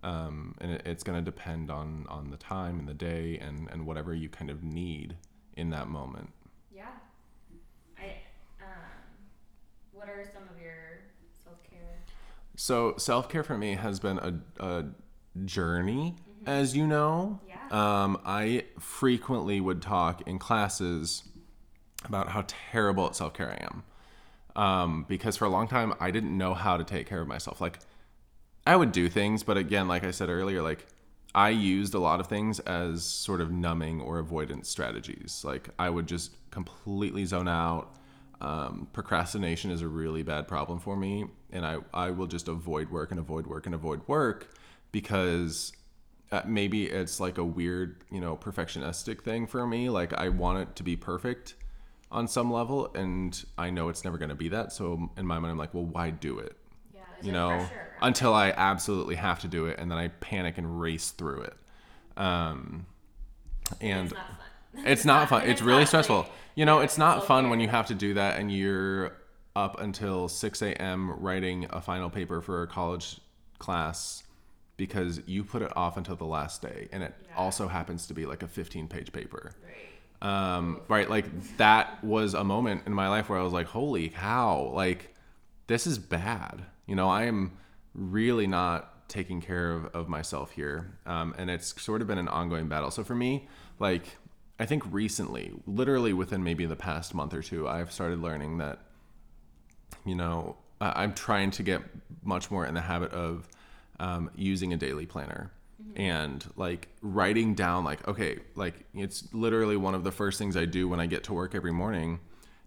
[0.04, 3.68] Um, and it, it's going to depend on on the time and the day and
[3.72, 5.18] and whatever you kind of need
[5.58, 6.32] in that moment.
[6.72, 6.86] Yeah.
[7.98, 8.18] I.
[8.62, 8.84] Um,
[9.92, 10.74] what are some of your
[11.44, 12.00] self care?
[12.56, 14.86] So self care for me has been a, a
[15.46, 17.40] journey, as you know.
[17.48, 17.56] Yeah.
[17.72, 21.24] Um, I frequently would talk in classes
[22.06, 23.84] about how terrible at self care I am.
[24.56, 27.60] Um, because for a long time I didn't know how to take care of myself.
[27.60, 27.80] Like
[28.66, 30.86] I would do things, but again, like I said earlier, like
[31.34, 35.42] I used a lot of things as sort of numbing or avoidance strategies.
[35.44, 37.94] Like I would just completely zone out.
[38.46, 42.92] Um, procrastination is a really bad problem for me, and I I will just avoid
[42.92, 44.54] work and avoid work and avoid work
[44.92, 45.74] because
[46.32, 49.90] uh, maybe it's like a weird, you know, perfectionistic thing for me.
[49.90, 51.56] Like I want it to be perfect
[52.12, 54.72] on some level, and I know it's never going to be that.
[54.72, 56.56] So in my mind, I'm like, well, why do it?
[56.94, 57.02] Yeah.
[57.24, 57.68] you know,
[58.04, 61.58] until I absolutely have to do it, and then I panic and race through it.
[62.16, 62.86] Um,
[63.82, 64.14] and
[64.84, 64.92] it's not fun.
[64.92, 65.50] it's not fun.
[65.50, 66.18] It's really stressful.
[66.20, 69.14] like, You know, yeah, it's not fun when you have to do that and you're
[69.56, 71.12] up until 6 a.m.
[71.20, 73.20] writing a final paper for a college
[73.60, 74.24] class
[74.78, 76.90] because you put it off until the last day.
[76.92, 77.38] And it Yeah.
[77.38, 79.52] also happens to be like a 15 page paper.
[79.64, 79.76] Right.
[80.56, 81.10] Um, right.
[81.10, 85.14] Like that was a moment in my life where I was like, holy cow, like
[85.68, 86.64] this is bad.
[86.88, 87.58] You know, I am
[87.94, 90.98] really not taking care of, of myself here.
[91.06, 92.92] Um, and it's sort of been an ongoing battle.
[92.92, 93.48] So for me,
[93.80, 94.18] like,
[94.60, 98.80] I think recently, literally within maybe the past month or two, I've started learning that,
[100.06, 101.82] you know, I'm trying to get
[102.24, 103.48] much more in the habit of
[104.00, 105.52] um, using a daily planner
[105.96, 110.66] and like writing down, like, okay, like it's literally one of the first things I
[110.66, 112.20] do when I get to work every morning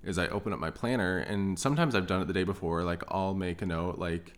[0.03, 2.83] is I open up my planner and sometimes I've done it the day before.
[2.83, 4.35] Like I'll make a note like,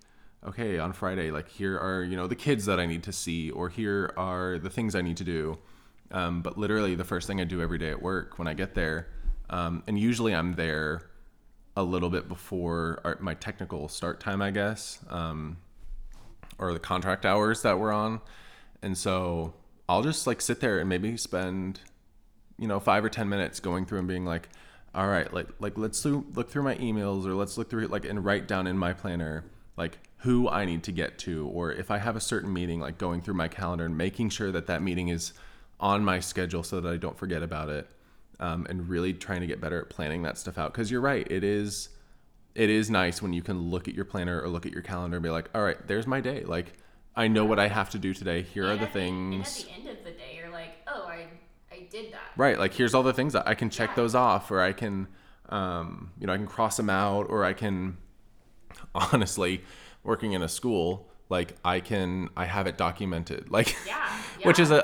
[0.47, 3.51] okay, on Friday, like here are, you know, the kids that I need to see
[3.51, 5.59] or here are the things I need to do.
[6.13, 8.75] Um, but literally the first thing I do every day at work when I get
[8.75, 9.09] there,
[9.49, 11.03] um, and usually I'm there
[11.77, 15.59] a little bit before our, my technical start time, I guess, um,
[16.59, 18.21] or the contract hours that we're on.
[18.83, 19.55] And so
[19.89, 21.81] I'll just like sit there and maybe spend
[22.61, 24.49] you know five or ten minutes going through and being like
[24.95, 28.05] all right like like let's look through my emails or let's look through it like
[28.05, 29.45] and write down in my planner
[29.77, 32.99] like who i need to get to or if i have a certain meeting like
[32.99, 35.33] going through my calendar and making sure that that meeting is
[35.81, 37.89] on my schedule so that i don't forget about it
[38.39, 41.27] um, and really trying to get better at planning that stuff out because you're right
[41.31, 41.89] it is
[42.55, 45.17] it is nice when you can look at your planner or look at your calendar
[45.17, 46.73] and be like all right there's my day like
[47.17, 49.67] i know what i have to do today here are And the and things at
[49.67, 51.27] the end of the day, you're like, oh, I,
[51.73, 52.31] I did that.
[52.37, 53.97] right like here's all the things that i can check Yeah.
[53.97, 55.09] those off or i can
[55.49, 57.97] um, you know i can cross them out or i can
[58.95, 59.63] honestly
[60.03, 64.07] working in a school like i can i have it documented like Yeah.
[64.43, 64.79] which is a,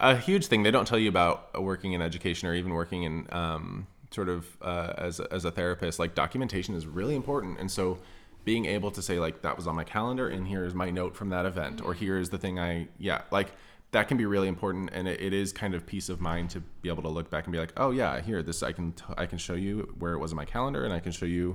[0.00, 0.62] a, a huge thing.
[0.62, 4.46] They don't tell you about working in education or even working in um, sort of
[4.60, 5.98] uh, as, a, as a therapist.
[5.98, 7.58] Like documentation is really important.
[7.60, 7.98] And so
[8.44, 11.30] being able to say like that was on my calendar and here's my note from
[11.30, 13.52] that event or here's the thing i yeah like
[13.92, 14.90] that can be really important.
[14.92, 17.44] And it, it is kind of peace of mind to be able to look back
[17.44, 20.12] and be like oh yeah here this i can t- i can show you where
[20.12, 21.54] it was in my calendar and i can show you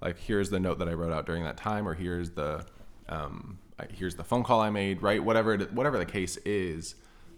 [0.00, 2.64] like here's the note that i wrote out during that time or here's the
[3.08, 3.58] um,
[3.92, 5.22] here's the phone call i made right?
[5.22, 6.94] Whatever it, whatever the case is.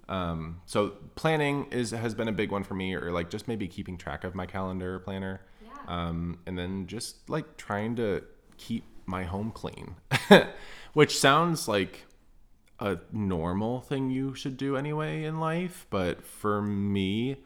[0.08, 3.68] Um, so planning is has been a big one for me or like just maybe
[3.68, 5.40] keeping track of my calendar planner.
[5.62, 5.70] Yeah.
[5.86, 8.22] um, and then just like trying to
[8.56, 9.94] keep my home clean
[10.92, 12.04] which sounds like
[12.80, 17.36] a normal thing you should do anyway in life but for me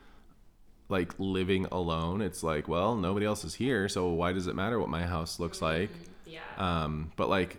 [0.88, 4.78] like living alone it's like well nobody else is here so why does it matter
[4.78, 5.90] what my house looks like?
[6.26, 6.40] Yeah.
[6.58, 7.58] um, but like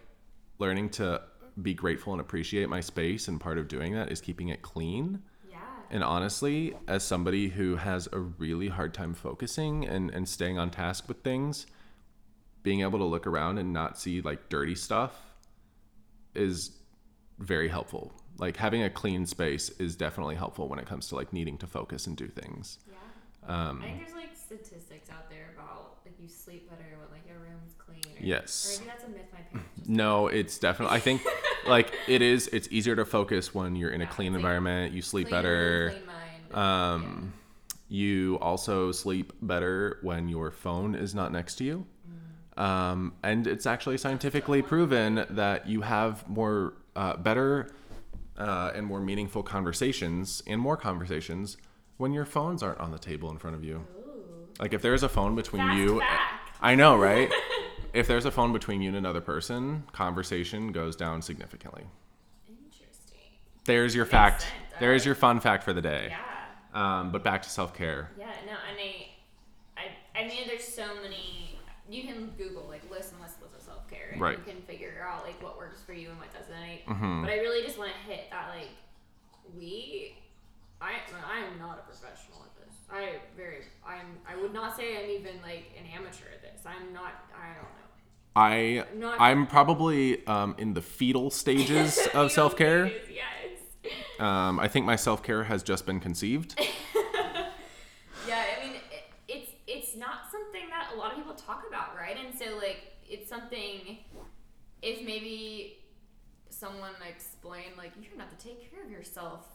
[0.64, 1.22] learning to
[1.62, 5.22] be grateful and appreciate my space and part of doing that is keeping it clean
[5.52, 5.58] yeah.
[5.92, 10.70] and honestly as somebody who has a really hard time focusing and, and staying on
[10.70, 11.66] task with things
[12.64, 15.14] being able to look around and not see like dirty stuff
[16.34, 16.72] is
[17.40, 21.34] very helpful like having a clean space is definitely helpful when it comes to like
[21.34, 23.70] needing to focus and do things Yeah.
[23.70, 27.28] um, I think there's like statistics out there about like you sleep better when like
[27.28, 28.04] your room's clean.
[28.18, 28.52] Or, Yes.
[28.66, 29.43] Or maybe that's a myth my
[29.88, 30.96] No, it's definitely.
[30.96, 31.22] I think
[31.68, 32.48] like it is.
[32.48, 34.94] It's easier to focus when you're in a clean environment.
[34.94, 35.90] You sleep clean better.
[35.92, 36.06] Clean
[36.54, 36.56] mind.
[36.56, 37.34] Um,
[37.90, 41.86] you also sleep better when your phone is not next to you.
[42.58, 47.72] Um, and it's actually scientifically proven that you have more uh, better
[48.38, 51.58] uh, and more meaningful conversations and more conversations
[51.98, 53.86] when your phones aren't on the table in front of you.
[54.60, 56.58] Like if there's a phone between Fast you, fact.
[56.62, 57.32] I know, right?
[57.94, 61.84] if there's a phone between you and another person, conversation goes down significantly.
[62.50, 63.20] Interesting.
[63.66, 64.42] There's your fact.
[64.42, 64.54] sense.
[64.80, 66.08] There's your fun fact for the day.
[66.10, 66.20] Yeah.
[66.74, 68.10] Um, but back to self care.
[68.18, 69.08] Yeah, no, and I,
[69.78, 71.60] I, I mean, there's so many.
[71.90, 74.38] You can Google like lists and lists, lists of self care, and Right.
[74.40, 76.54] you can figure out like what works for you and what doesn't.
[76.56, 77.22] I, Mhm.
[77.22, 78.70] But I really just want to hit that like
[79.56, 80.16] we,
[80.82, 80.94] I,
[81.30, 82.76] I am not a professional at this.
[82.92, 83.66] I very,
[84.00, 86.62] I'm, I would not say I'm even like an amateur at this.
[86.66, 87.14] I'm not.
[87.36, 87.70] I don't know.
[88.36, 92.88] I Not- I'm probably um, in the fetal stages of self care.
[92.88, 93.92] Yes.
[94.20, 96.60] Um, I think my self care has just been conceived.
[98.26, 101.96] Yeah, I mean, it, it's it's not something that a lot of people talk about,
[101.96, 102.16] right?
[102.18, 102.78] And so, like,
[103.08, 103.98] it's something.
[104.82, 105.80] If maybe
[106.50, 109.46] someone explained, like, you don't have to take care of yourself,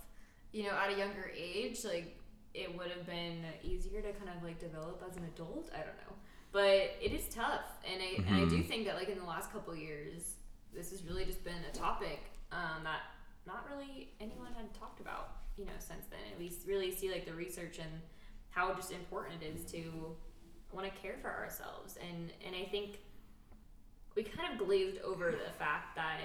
[0.52, 2.18] you know, at a younger age, like,
[2.54, 5.70] it would have been easier to kind of like develop as an adult.
[5.72, 6.14] I don't know,
[6.52, 9.52] but it is tough, and I and I do think that like in the last
[9.52, 10.34] couple years,
[10.74, 12.20] this has really just been a topic
[12.52, 13.00] um, that
[13.46, 16.20] not really anyone had talked about, you know, since then.
[16.30, 17.90] And we really see like the research and
[18.50, 20.14] how just important it is to
[20.72, 21.98] want to care for ourselves.
[22.08, 23.00] And and I think
[24.14, 26.18] we kind of glazed over the fact that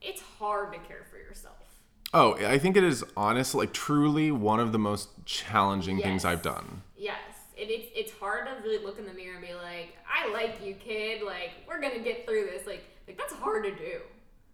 [0.00, 1.71] it's hard to care for yourself.
[2.14, 6.42] Oh, I think it is honestly, like, truly one of the most challenging things I've
[6.42, 6.82] done.
[6.96, 7.16] Yes,
[7.56, 10.64] it, it's it's hard to really look in the mirror and be like, I like
[10.64, 11.22] you, kid.
[11.22, 12.66] Like we're gonna get through this.
[12.66, 14.00] Like like that's hard to do.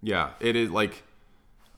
[0.03, 1.03] Yeah, it is like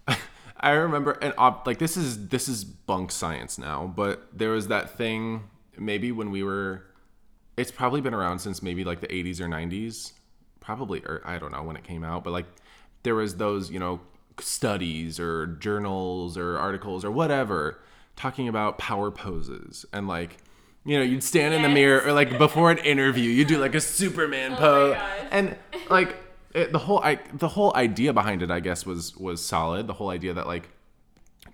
[0.60, 4.68] I remember and uh, like this is this is bunk science now, but there was
[4.68, 5.44] that thing
[5.78, 6.82] maybe when we were
[7.56, 10.12] it's probably been around since maybe like the 80s or 90s,
[10.60, 12.46] probably or I don't know when it came out, but like
[13.02, 14.00] there was those, you know,
[14.42, 17.80] studies or journals or articles or whatever
[18.16, 20.38] talking about power poses and like
[20.84, 23.74] you know, you'd stand in the mirror or like before an interview, you do like
[23.74, 24.96] a Superman Oh pose
[25.30, 25.56] and
[25.90, 26.16] like
[26.54, 29.86] it, the whole I the whole idea behind it I guess was was solid.
[29.86, 30.70] The whole idea that like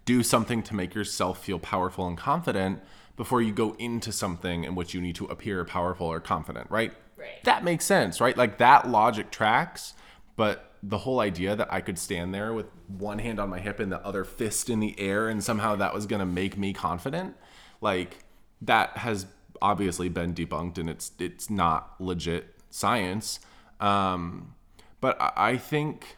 [0.05, 2.81] do something to make yourself feel powerful and confident
[3.17, 6.93] before you go into something in which you need to appear powerful or confident, right?
[7.17, 7.43] Right.
[7.45, 8.37] That makes sense, right?
[8.37, 9.95] Like that logic tracks,
[10.37, 13.81] but the whole idea that I could stand there with one hand on my hip
[13.81, 16.73] and the other fist in the air and somehow that was going to make me
[16.73, 17.35] confident,
[17.81, 18.19] like
[18.63, 19.27] that has
[19.61, 23.41] obviously been debunked and it's it's not legit science.
[23.81, 24.55] Um
[25.01, 26.17] but I I think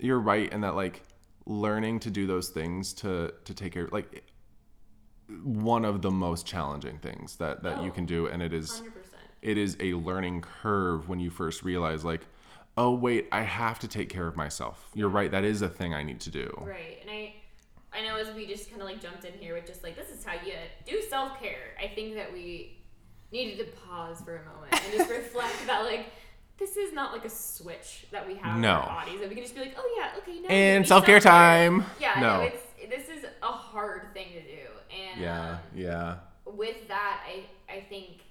[0.00, 1.02] you're right in that like
[1.46, 4.22] learning to do those things to to take care like
[5.42, 7.94] one of the most challenging things that that you Oh.
[7.94, 8.82] can do and it is
[9.42, 12.26] it is a learning curve when you first realize like
[12.80, 15.92] oh wait i have to take care of myself you're right that is a thing
[15.94, 16.98] i need to do Right.
[17.02, 17.34] And I
[17.92, 20.10] I know as we just kind of like jumped in here with just like this
[20.10, 20.52] is how you
[20.86, 21.74] do self care.
[21.82, 22.78] I think that we
[23.32, 26.06] needed to pause for a moment and just reflect that like
[26.58, 28.72] this is not like a switch that we have in No.
[28.74, 31.18] our bodies that we can just be like, oh yeah, okay, now and maybe self-care
[31.20, 35.58] time Yeah, no no, it's this is a hard thing to do, and yeah um,
[35.74, 38.22] yeah with that, I I think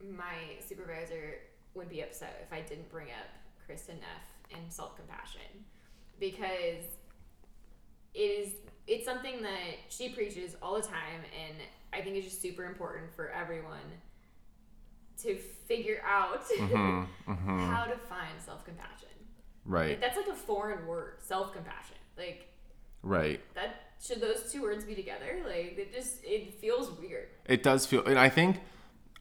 [0.00, 0.34] my
[0.66, 1.34] supervisor
[1.74, 3.28] would be upset if I didn't bring up
[3.70, 5.64] Kristin Neff and self compassion
[6.18, 6.84] because
[8.14, 8.52] it is
[8.86, 11.56] it's something that she preaches all the time, and
[11.92, 13.78] I think it's just super important for everyone
[15.22, 17.66] to figure out Mhm, mhm.
[17.68, 19.08] how to find self compassion.
[19.64, 21.96] right That's like a foreign word, self compassion.
[22.18, 22.46] Like
[23.02, 25.40] right that should those two words be together?
[25.46, 27.28] Like it just it feels weird.
[27.46, 28.60] it does feel and i think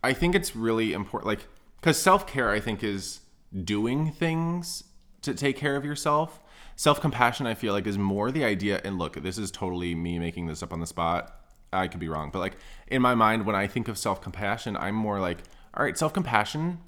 [0.03, 1.39] i think it's really important like
[1.79, 3.19] because self-care i think is
[3.63, 4.83] doing things
[5.21, 6.41] to take care of yourself
[6.75, 10.45] self-compassion i feel like is more the idea and look this is totally me making
[10.47, 11.35] this up on the spot
[11.73, 12.55] i could be wrong but like
[12.88, 15.39] in my mind when i think of self-compassion i'm more like
[15.75, 16.79] all right self-compassion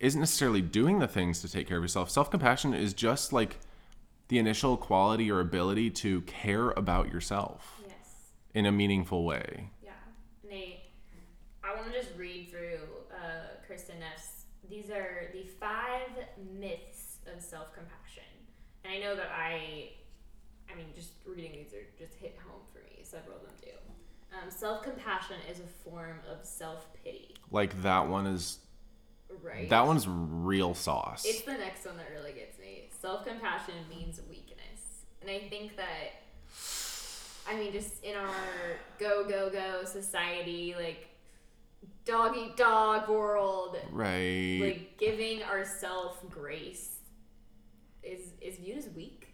[0.00, 3.58] isn't necessarily doing the things to take care of yourself self-compassion is just like
[4.28, 7.94] the initial quality or ability to care about yourself Yes.
[8.54, 9.90] in a meaningful way Yeah.
[10.48, 10.80] Nate,
[11.64, 12.78] I want to just read through
[13.12, 14.44] uh, Kristin Neff's.
[14.72, 16.08] These are the five
[16.58, 18.24] myths of self compassion.
[18.84, 19.90] And I know that I,
[20.72, 23.02] I mean, just reading these are just hit home for me.
[23.02, 23.68] Several of them do.
[24.34, 28.60] Um, self compassion is a form of self pity, like that one is
[29.42, 29.68] right?
[29.68, 31.26] That one's real sauce.
[31.26, 32.88] It's the next one that really gets me.
[32.98, 35.02] Self compassion means weakness.
[35.20, 36.22] And I think that,
[37.46, 41.11] I mean, just in our go, go, go society, like
[42.04, 44.60] dog eat dog world, right.
[44.60, 46.96] like giving ourselves grace
[48.02, 49.28] is, is viewed as weak.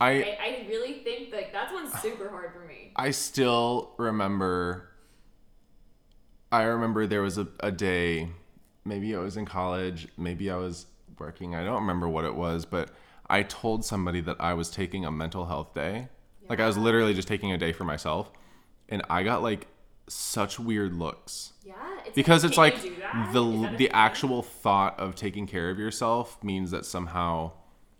[0.00, 2.92] I I, I really think like that's one's super hard for me.
[2.96, 4.88] I still remember.
[6.50, 8.28] I remember there was a, a day,
[8.84, 10.86] maybe I was in college, maybe I was
[11.18, 11.54] working.
[11.54, 12.90] I don't remember what it was, but
[13.30, 16.08] I told somebody that I was taking a mental health day.
[16.48, 18.30] Like I was literally just taking a day for myself,
[18.90, 19.66] and I got like
[20.12, 23.28] such weird looks Yeah, it's because it's like that?
[23.28, 27.52] Is the the actual thought of taking care of yourself means that somehow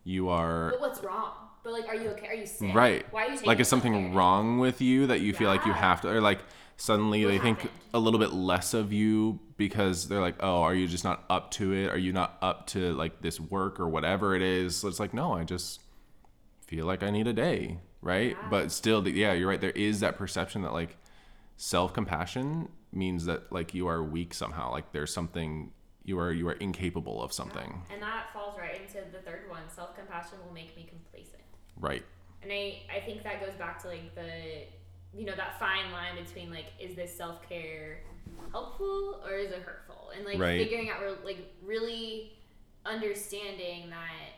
[0.04, 1.32] you are But what's wrong?
[1.64, 2.26] But like, are you okay?
[2.26, 2.74] Are you sick?
[2.74, 3.06] Right.
[3.12, 4.16] Why are you taking like is something self-care?
[4.16, 6.40] wrong with you that you feel like you have to or like
[6.76, 10.74] suddenly What they think a little bit less of you because they're like, "Oh, are
[10.74, 11.88] you just not up to it?
[11.90, 15.14] Are you not up to like this work or whatever it is?" So it's like,
[15.14, 15.80] "No, I just
[16.66, 18.30] feel like I need a day." Right?
[18.30, 18.48] Yeah.
[18.50, 19.60] But still the- yeah, you're right.
[19.60, 20.96] There is that perception that like
[21.62, 24.72] self-compassion means that like you are weak somehow.
[24.72, 25.70] Like there's something
[26.04, 27.80] you are you are incapable of something.
[27.92, 29.62] And that falls right into the third one.
[29.68, 31.42] Self compassion will make me complacent.
[31.78, 32.02] Right.
[32.42, 34.64] And I, I think that goes back to like the,
[35.16, 38.00] you know, that fine line between like, is this self care
[38.50, 40.10] helpful or is it hurtful?
[40.16, 40.58] And like Right.
[40.58, 42.32] figuring out, re- like really
[42.84, 44.34] understanding that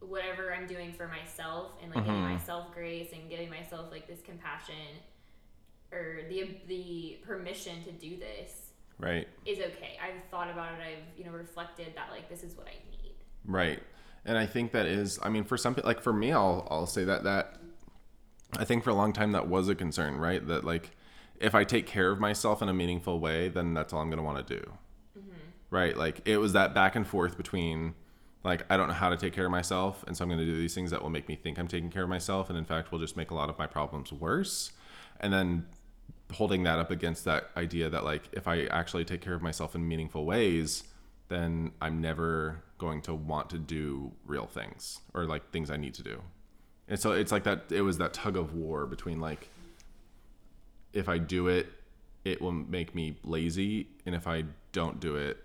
[0.00, 2.32] whatever I'm doing for myself and like giving Mhm.
[2.32, 4.96] myself grace and giving myself like this compassion
[5.92, 9.28] or the the permission to do this Right.
[9.46, 9.96] is okay.
[10.02, 10.80] I've thought about it.
[10.80, 13.14] I've you know reflected that like this is what I need.
[13.44, 13.80] Right.
[14.24, 16.86] And I think that is, I mean, for some people, like for me, I'll, I'll
[16.86, 17.54] say that, that
[18.58, 20.46] I think for a long time that was a concern, right?
[20.46, 20.90] That like,
[21.40, 24.18] if I take care of myself in a meaningful way, then that's all I'm going
[24.18, 24.72] to want to do.
[25.18, 25.30] Mm-hmm.
[25.70, 25.96] Right.
[25.96, 27.94] Like it was that back and forth between
[28.44, 30.04] like, I don't know how to take care of myself.
[30.06, 31.90] And so I'm going to do these things that will make me think I'm taking
[31.90, 32.50] care of myself.
[32.50, 34.72] And in fact, will just make a lot of my problems worse.
[35.20, 35.66] And then
[36.32, 39.74] holding that up against that idea that like if I actually take care of myself
[39.74, 40.84] in meaningful ways,
[41.28, 45.94] then I'm never going to want to do real things or like things I need
[45.94, 46.22] to do.
[46.86, 49.48] And so it's like that it was that tug of war between like
[50.92, 51.66] if I do it,
[52.24, 55.38] it will make me lazy, and if I don't do it,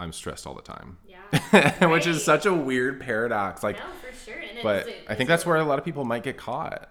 [0.00, 0.98] I'm stressed all the time.
[1.06, 1.86] Yeah.
[1.88, 3.62] Which is such a weird paradox.
[3.62, 4.38] Like no, for sure.
[4.38, 6.90] And but I think that's where a lot of people might get caught.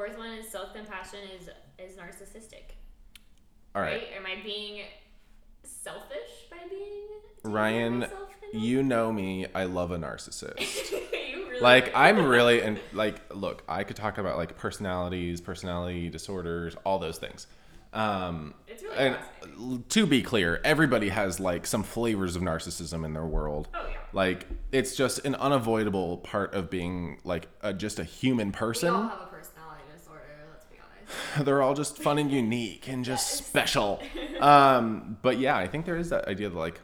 [0.00, 1.48] Yeah, and the fourth one is self compassion is
[1.78, 2.74] is narcissistic.
[3.74, 3.92] All right.
[3.92, 4.08] Right?
[4.16, 4.82] Am I being
[5.64, 8.06] selfish by being taking care of Ryan,
[8.52, 10.92] you know me, I love a narcissist.
[11.60, 11.92] really like.
[11.94, 17.18] I'm really and like look, I could talk about like personalities, personality disorders, all those
[17.18, 17.46] things.
[17.92, 23.12] Um It's really and to be clear, everybody has like some flavors of narcissism in
[23.12, 23.68] their world.
[23.74, 23.96] Oh yeah.
[24.12, 28.94] Like it's just an unavoidable part of being like a, just a human person.
[28.94, 30.22] a personality disorder.
[30.52, 30.99] Let's be honest.
[31.40, 33.46] They're all just fun and unique and just Yes.
[33.46, 34.02] special.
[34.40, 36.80] Um, but yeah, I think there is that idea that like,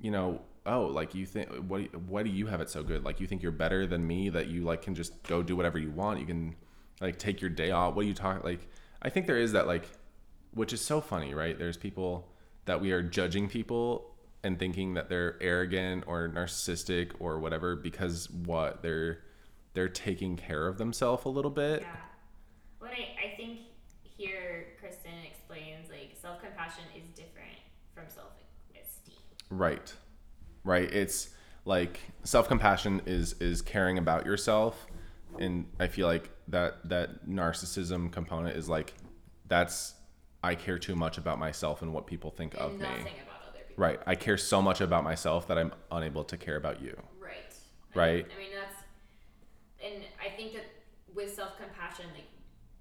[0.00, 3.04] you know, oh, like you think what why do you have it so good?
[3.04, 5.78] Like you think you're better than me that you like can just go do whatever
[5.78, 6.18] you want.
[6.18, 6.56] You can
[7.00, 7.94] like take your day off.
[7.94, 8.66] What are you talk like?
[9.00, 9.88] I think there is that like,
[10.54, 11.56] which is so funny, right?
[11.56, 12.26] There's people
[12.64, 14.10] that we are judging people
[14.42, 19.20] and thinking that they're arrogant or narcissistic or whatever because what they're
[19.74, 21.82] they're taking care of themselves a little bit.
[21.82, 21.96] Yeah.
[22.80, 23.60] When I, I think
[24.02, 27.56] here Kristin explains like self compassion is different
[27.94, 28.32] from self
[28.74, 29.16] esteem.
[29.52, 29.92] Right.
[30.64, 30.90] Right.
[30.92, 31.30] It's
[31.64, 34.86] like self-compassion is is caring about yourself
[35.38, 38.94] and I feel like that that narcissism component is like
[39.46, 39.94] that's
[40.42, 42.86] I care too much about myself and what people think of And me.
[42.88, 43.84] about other people.
[43.84, 44.00] Right.
[44.06, 47.00] I care so much about myself that I'm unable to care about you.
[47.20, 47.54] Right.
[47.94, 48.26] Right.
[48.34, 48.82] I mean that's
[49.84, 50.64] and I think that
[51.14, 52.26] with self compassion, like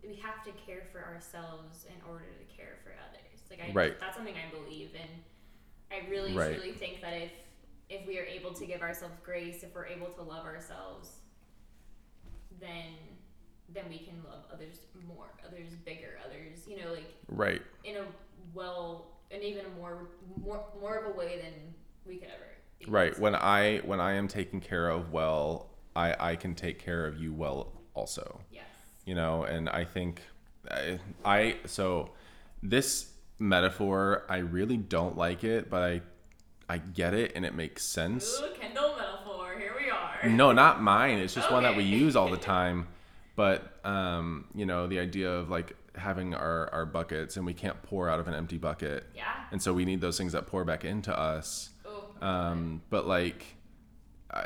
[0.03, 3.41] we have to care for ourselves in order to care for others.
[3.49, 3.99] Like I Right.
[3.99, 5.09] that's something I believe and
[5.91, 6.55] I really Right.
[6.55, 7.31] truly think that if
[7.89, 11.19] if we are able to give ourselves grace, if we're able to love ourselves,
[12.59, 12.93] then
[13.73, 17.61] then we can love others more, others bigger, others, you know, like Right.
[17.85, 18.05] in a
[18.53, 21.73] well and even a more more more of a way than
[22.05, 22.91] we could ever.
[22.91, 23.17] Right.
[23.19, 27.17] When I when I am taken care of well, I I can take care of
[27.17, 28.41] you well also.
[28.51, 28.63] Yes.
[29.05, 30.21] you know and i think
[30.69, 32.11] I, I so
[32.61, 33.11] this
[33.41, 36.01] metaphor i really don't like it but i
[36.69, 39.57] i get it and it makes sense Ooh, Kendall metaphor.
[39.57, 40.29] Here we are.
[40.29, 42.87] no not mine it's just one that we use all the time
[43.35, 47.81] but um you know the idea of like having our our buckets and we can't
[47.83, 49.23] pour out of an empty bucket Yeah.
[49.51, 52.25] and so we need those things that pour back into us Ooh.
[52.25, 53.43] um, but like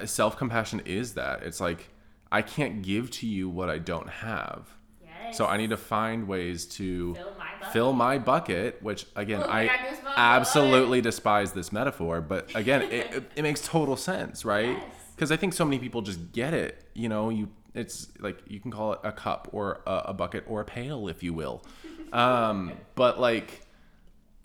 [0.05, 1.89] self compassion is that it's like
[2.31, 4.67] I can't give to you what I don't have.
[5.03, 5.37] yes.
[5.37, 7.73] So I need to find ways to fill my bucket.
[7.73, 10.13] fill my bucket, which again, Ooh, I I got goosebumps.
[10.17, 14.77] absolutely despise this metaphor, but again, it, it, makes total sense, right?
[14.77, 14.83] Yes.
[15.15, 16.83] because I think so many people just get it.
[16.93, 20.45] You know, you it's like you can call it a cup or a, a bucket
[20.47, 21.63] or a pail, if you will.
[22.13, 23.65] Um, but like,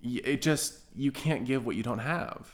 [0.03, 2.51] it just you can't give what you don't have,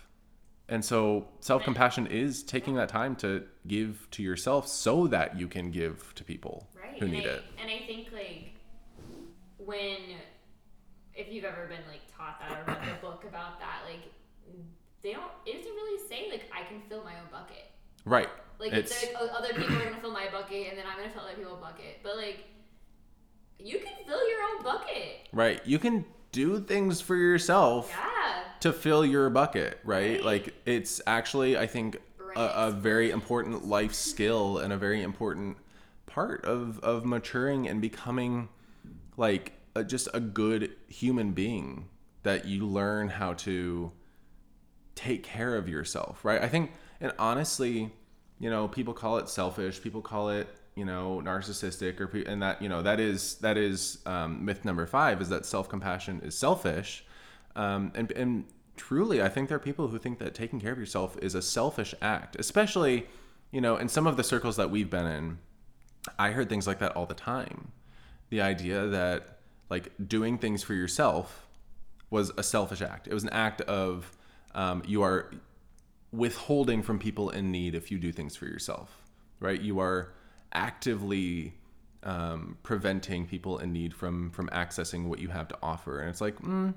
[0.68, 5.48] and so self compassion is taking that time to give to yourself so that you
[5.48, 7.44] can give to people right who and need I, it.
[7.60, 8.54] and i think like
[9.58, 9.96] when
[11.16, 14.12] if you've ever been like taught that or read the book about that like
[15.02, 17.70] they don't it doesn't really say like i can fill my own bucket
[18.04, 18.28] Right.
[18.60, 21.10] like it's it's, like other people are gonna fill my bucket and then i'm gonna
[21.10, 22.44] fill other people's bucket but like
[23.58, 25.60] you can fill your own bucket right.
[25.64, 27.90] You can do things for yourself.
[27.90, 28.16] yeah
[28.60, 30.12] to fill your bucket, right?
[30.16, 30.24] Right.
[30.24, 31.96] Like it's actually, I think,
[32.34, 35.56] a, a very important life skill and a very important
[36.06, 38.48] part of of maturing and becoming
[39.16, 41.88] like a, just a good human being
[42.22, 43.92] that you learn how to
[44.94, 46.42] take care of yourself, right?
[46.42, 47.92] I think, and honestly,
[48.40, 52.60] you know, people call it selfish, people call it, you know, narcissistic, or and that,
[52.60, 56.36] you know, that is that is um, myth number five is that self compassion is
[56.36, 57.04] selfish,
[57.54, 58.44] um, and and
[58.76, 61.42] truly, I think there are people who think that taking care of yourself is a
[61.42, 63.06] selfish act, especially,
[63.50, 65.38] you know, in some of the circles that we've been in.
[66.18, 67.72] I heard things like that all the time.
[68.28, 69.35] The idea that
[69.68, 71.46] like doing things for yourself
[72.10, 73.08] was a selfish act.
[73.08, 74.12] It was an act of
[74.54, 75.30] um, you are
[76.12, 79.02] withholding from people in need if you do things for yourself,
[79.40, 79.60] right?
[79.60, 80.12] You are
[80.52, 81.54] actively
[82.02, 86.20] um, preventing people in need from from accessing what you have to offer, and it's
[86.20, 86.72] like, mm,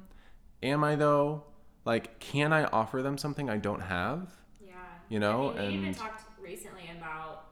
[0.63, 1.43] am I though?
[1.85, 4.35] Like, can I offer them something I don't have?
[4.59, 4.73] Yeah.
[5.07, 7.45] You know, I mean, we even talked recently about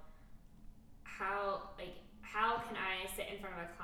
[1.03, 3.76] how like how can I sit in front of a and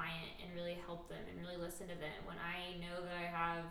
[0.73, 3.65] really help them and really listen to them when I know that I have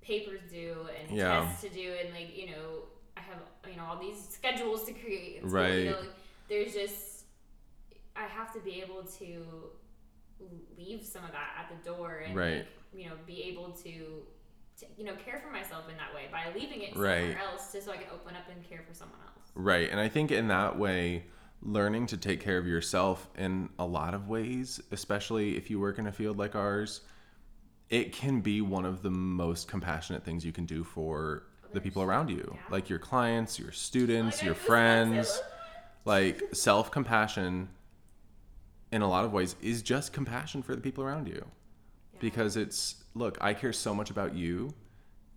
[0.00, 1.40] papers due and Yeah.
[1.46, 2.84] tests to do and like you know
[3.16, 3.38] I have
[3.70, 5.74] you know all these schedules to create school, Right.
[5.78, 6.10] you know like,
[6.48, 7.24] there's just
[8.16, 9.70] I have to be able to
[10.76, 12.56] leave some of that at the door and Right.
[12.58, 14.22] like, you know be able to,
[14.78, 17.20] to you know care for myself in that way by leaving it Right.
[17.20, 19.50] somewhere else just so I can open up and care for someone else.
[19.54, 19.88] Right.
[19.90, 21.24] And I think in that way,
[21.64, 25.98] learning to take care of yourself in a lot of ways, especially if you work
[25.98, 27.00] in a field like ours,
[27.90, 32.02] it can be one of the most compassionate things you can do for the people
[32.02, 32.60] around you, Yeah.
[32.70, 35.40] like your clients, your students, Like, your friends.
[36.06, 37.68] Like self compassion,
[38.92, 41.46] in a lot of ways, is just compassion for the people around you
[42.20, 44.72] because it's look i care so much about you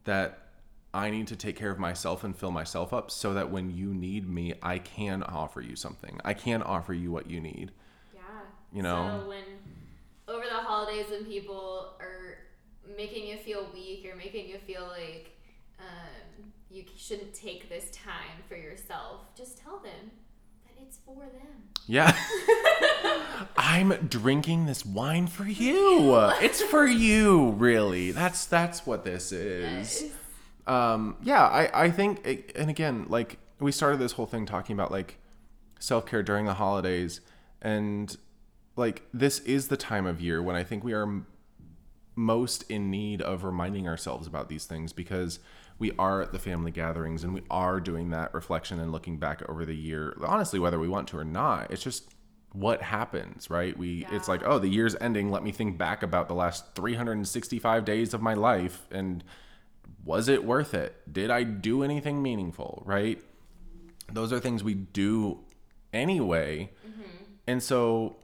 [0.03, 0.46] that
[0.93, 3.93] i need to take care of myself and fill myself up so that when you
[3.93, 6.19] need me i can offer you something.
[6.25, 7.71] I can offer you what you need.
[8.13, 8.21] Yeah.
[8.73, 9.21] You know?
[9.21, 9.43] So when
[10.27, 12.39] over the holidays when people are
[12.95, 15.37] making you feel weak or making you feel like
[15.79, 20.11] um, you shouldn't take this time for yourself, just tell them
[20.65, 21.69] that it's for them.
[21.85, 22.15] yeah.
[23.57, 26.15] I'm drinking this wine for you.
[26.41, 28.11] it's for you really.
[28.11, 30.11] That's that's what this is
[30.67, 34.73] um yeah i i think it, and again like we started this whole thing talking
[34.73, 35.17] about like
[35.79, 37.21] self-care during the holidays.
[37.61, 38.15] And
[38.75, 41.25] like this is the time of year when i think we are m-
[42.15, 45.39] most in need of reminding ourselves about these things because
[45.79, 49.47] we are at the family gatherings and we are doing that reflection and looking back
[49.49, 52.13] over the year honestly whether we want to or not it's just
[52.53, 53.77] what happens right?
[53.77, 55.29] We it's like oh the year's ending.
[55.29, 58.87] Let me think back about the last 365 days of my life.
[58.89, 59.23] And
[60.07, 60.95] was it worth it?
[61.11, 63.21] Did i do anything meaningful right?
[64.11, 65.39] Those are things we do
[65.91, 66.71] anyway.
[66.87, 67.01] Mm-hmm.
[67.47, 68.15] And so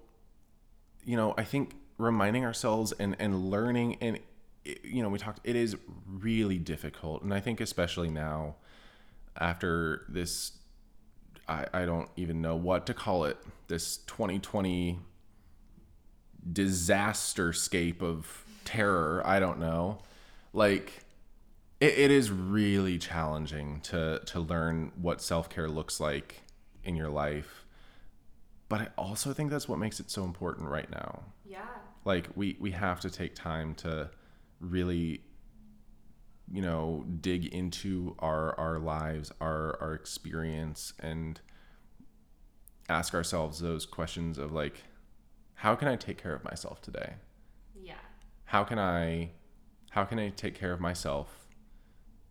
[1.05, 4.19] you know i think reminding ourselves and and learning and
[4.63, 5.75] you know we talked it is
[6.07, 7.21] really difficult.
[7.23, 8.55] And i think especially now
[9.37, 10.53] after this
[11.47, 14.99] i i don't even know what to call it this 2020
[16.51, 19.99] disaster scape of terror i don't know.
[20.53, 21.02] Like
[21.83, 26.43] it, it is really challenging to to learn what self-care looks like
[26.83, 27.65] in your life
[28.69, 31.65] but i also think that's what makes it so important right now Yeah.
[32.05, 34.09] like we we have to take time to
[34.59, 35.21] really
[36.51, 41.39] you know dig into our our lives our our experience and
[42.89, 44.83] ask ourselves those questions of like
[45.55, 47.13] how can i take care of myself today
[47.81, 47.95] Yeah.
[48.45, 49.31] how can i
[49.91, 51.42] how can i take care of myself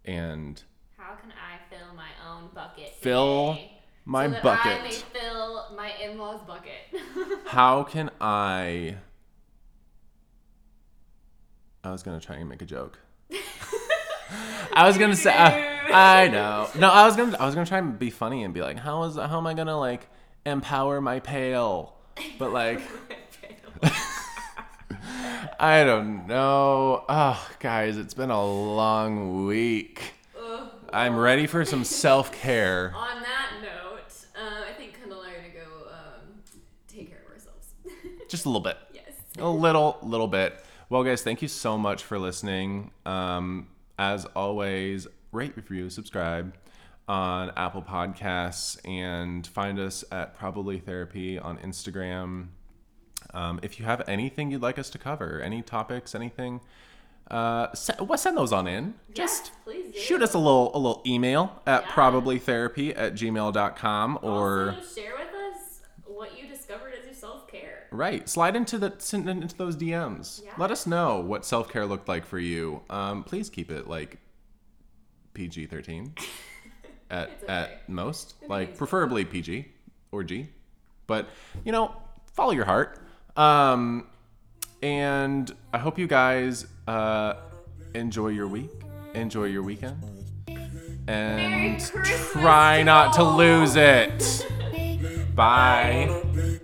[0.04, 0.62] and
[0.96, 2.94] How can I fill my own bucket?
[2.94, 3.72] Fill today
[4.04, 6.72] my so that bucket I may fill my in-laws' bucket.
[7.46, 8.96] how can i
[11.84, 12.98] i was going to try and make a joke
[14.72, 15.30] I was gonna say.
[15.30, 15.50] Uh,
[15.92, 16.68] I, I know.
[16.78, 17.36] No, I was gonna.
[17.38, 19.54] I was gonna try and be funny and be like, how is how am I
[19.54, 20.08] gonna like
[20.46, 21.94] empower my pail?
[22.38, 22.80] But like,
[25.62, 27.04] I don't know.
[27.08, 30.14] Oh, guys, it's been a long week.
[30.36, 30.68] Ugh.
[30.92, 32.92] I'm ready for some self care.
[32.96, 36.42] On that note, uh, I think Kendall and I are gonna go um,
[36.88, 37.74] take care of ourselves.
[38.28, 38.76] Just a little bit.
[38.92, 39.04] yes.
[39.38, 43.68] a little little bit well guys thank you so much for listening um,
[44.00, 46.54] as always rate review subscribe
[47.08, 52.48] on apple podcasts and find us at probably therapy on instagram
[53.34, 56.60] um, if you have anything you'd like us to cover any topics anything
[57.30, 60.78] uh, send, well, send those on in just yes, please shoot us a little a
[60.78, 61.88] little email at Yeah.
[61.92, 67.86] probablytherapy at gmail.com or also share with us what you discovered as your self care.
[67.90, 68.28] Right.
[68.28, 70.42] Slide into the send into those DMs.
[70.44, 70.50] Yeah.
[70.58, 72.82] Let us know what self care looked like for you.
[72.90, 74.18] Um, please keep it like
[75.34, 76.14] PG thirteen
[77.10, 77.46] at okay.
[77.52, 79.68] at most, like preferably PG
[80.10, 80.48] or G.
[81.06, 81.28] But
[81.64, 81.94] you know,
[82.32, 82.98] follow your heart.
[83.36, 84.06] Um,
[84.82, 87.34] and I hope you guys uh,
[87.94, 88.70] enjoy your week,
[89.14, 89.96] enjoy your weekend,
[91.06, 94.46] and try not to lose it.
[95.34, 96.60] Bye.